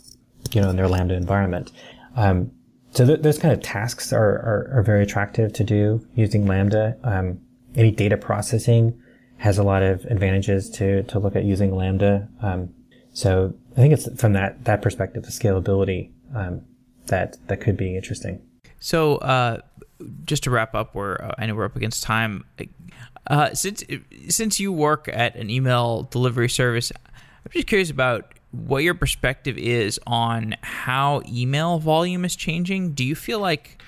[0.52, 1.70] you know, in their Lambda environment.
[2.16, 2.52] Um,
[2.92, 6.96] so th- those kind of tasks are, are, are, very attractive to do using Lambda.
[7.04, 7.40] Um,
[7.76, 9.00] any data processing
[9.36, 12.28] has a lot of advantages to, to look at using Lambda.
[12.42, 12.74] Um,
[13.12, 16.62] so I think it's from that that perspective, the scalability um,
[17.06, 18.40] that that could be interesting.
[18.78, 19.58] So uh,
[20.24, 22.44] just to wrap up, where uh, I know we're up against time.
[23.26, 23.84] Uh, since
[24.28, 26.92] since you work at an email delivery service,
[27.44, 32.92] I'm just curious about what your perspective is on how email volume is changing.
[32.92, 33.82] Do you feel like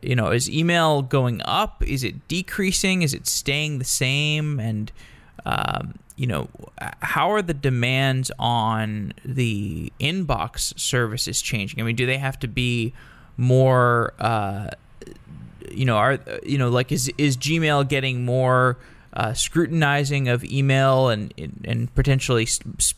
[0.00, 1.82] you know is email going up?
[1.86, 3.02] Is it decreasing?
[3.02, 4.58] Is it staying the same?
[4.58, 4.90] And
[5.44, 6.48] um, you know,
[7.00, 11.80] how are the demands on the inbox services changing?
[11.80, 12.94] I mean, do they have to be
[13.36, 14.68] more, uh,
[15.68, 18.78] you know, are you know, like is is Gmail getting more
[19.14, 22.46] uh, scrutinizing of email and and potentially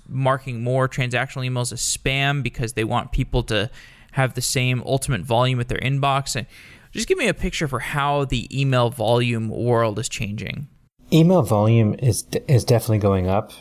[0.07, 3.71] marking more transactional emails as spam because they want people to
[4.13, 6.37] have the same ultimate volume at their inbox?
[6.37, 6.47] And
[6.93, 10.69] just give me a picture for how the email volume world is changing.
[11.15, 13.53] Email volume is is definitely going up,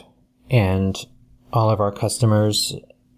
[0.50, 0.98] and
[1.52, 2.74] all of our customers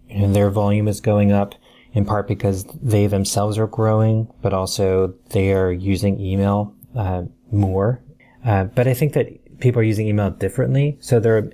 [0.09, 1.55] their volume is going up
[1.93, 8.01] in part because they themselves are growing, but also they are using email uh, more.
[8.45, 10.97] Uh, but I think that people are using email differently.
[11.01, 11.49] So there,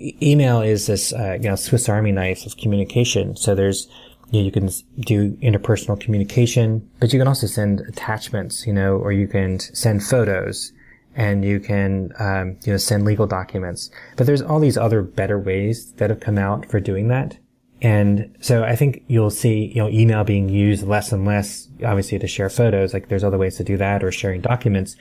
[0.00, 3.34] email is this uh, you know Swiss Army knife of communication.
[3.36, 3.88] So there's
[4.30, 4.70] you, know, you can
[5.00, 10.04] do interpersonal communication, but you can also send attachments, you know, or you can send
[10.04, 10.72] photos
[11.14, 13.90] and you can um, you know send legal documents.
[14.16, 17.38] But there's all these other better ways that have come out for doing that,
[17.82, 22.16] And so I think you'll see, you know, email being used less and less, obviously
[22.20, 22.94] to share photos.
[22.94, 24.94] Like there's other ways to do that or sharing documents,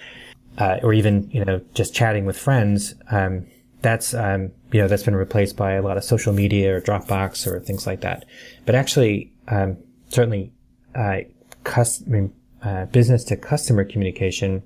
[0.57, 2.95] uh, or even, you know, just chatting with friends.
[3.11, 3.45] Um,
[3.83, 7.45] that's, um, you know, that's been replaced by a lot of social media or Dropbox
[7.45, 8.25] or things like that.
[8.65, 9.77] But actually, um,
[10.09, 10.51] certainly,
[10.95, 11.19] uh,
[11.63, 12.33] cus- I mean,
[12.63, 14.63] uh, business to customer communication,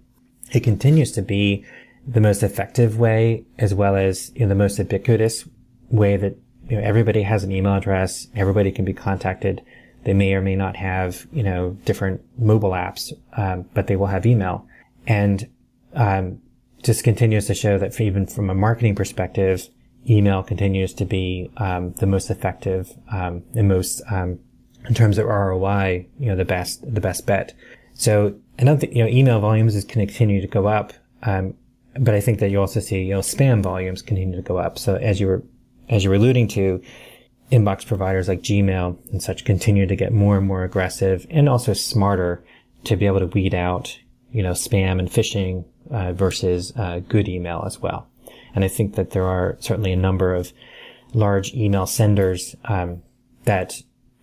[0.52, 1.66] it continues to be
[2.08, 5.48] the most effective way as well as you know, the most ubiquitous
[5.90, 6.36] way that
[6.70, 8.28] you know, everybody has an email address.
[8.36, 9.62] Everybody can be contacted.
[10.04, 14.08] They may or may not have, you know, different mobile apps, um, but they will
[14.08, 14.68] have email.
[15.08, 15.50] And,
[15.94, 16.42] um,
[16.84, 19.68] just continues to show that even from a marketing perspective,
[20.08, 24.40] email continues to be, um, the most effective, um, most, um,
[24.88, 27.54] in terms of ROI, you know, the best, the best bet.
[27.96, 30.94] So I don't think, you know, email volumes is continue to go up.
[31.24, 31.56] Um,
[31.98, 34.78] but I think that you also see, you know, spam volumes continue to go up.
[34.78, 35.44] So as you were
[35.88, 36.82] as you were alluding to,
[37.52, 41.74] inbox providers like Gmail and such continue to get more and more aggressive and also
[41.74, 42.44] smarter
[42.86, 43.98] to be able to weed out,
[44.32, 48.08] you know, spam and phishing uh, versus uh, good email as well.
[48.56, 50.54] And I think that there are certainly a number of
[51.14, 53.04] large email senders um,
[53.44, 53.82] that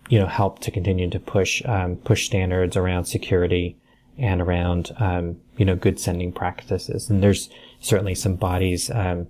[0.09, 3.77] you know help to continue to push um, push standards around security
[4.17, 7.09] and around um, you know good sending practices.
[7.09, 7.49] And there's
[7.79, 9.27] certainly some bodies um,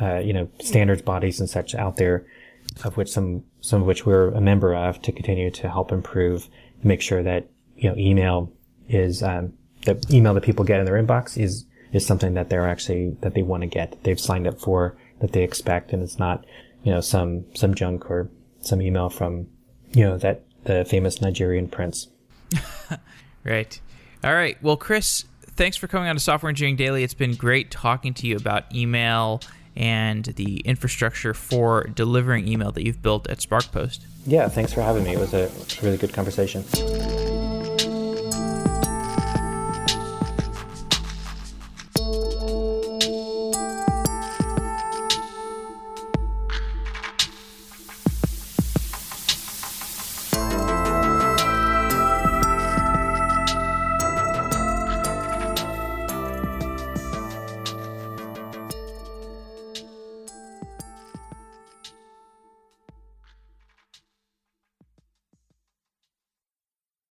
[0.00, 2.26] uh, you know, standards bodies and such out there,
[2.84, 6.48] of which some, some of which we're a member of to continue to help improve,
[6.82, 8.50] make sure that, you know, email
[8.88, 9.52] is, um,
[9.84, 13.34] the email that people get in their inbox is, is something that they're actually, that
[13.34, 16.46] they want to get, they've signed up for, that they expect, and it's not,
[16.82, 18.30] you know, some, some junk or
[18.60, 19.46] some email from,
[19.92, 22.08] you know, that, the famous Nigerian prince.
[23.44, 23.80] right.
[24.22, 24.62] All right.
[24.62, 27.02] Well, Chris, thanks for coming on to Software Engineering Daily.
[27.02, 29.40] It's been great talking to you about email
[29.76, 34.00] and the infrastructure for delivering email that you've built at SparkPost.
[34.26, 35.12] Yeah, thanks for having me.
[35.12, 35.50] It was a
[35.82, 36.64] really good conversation.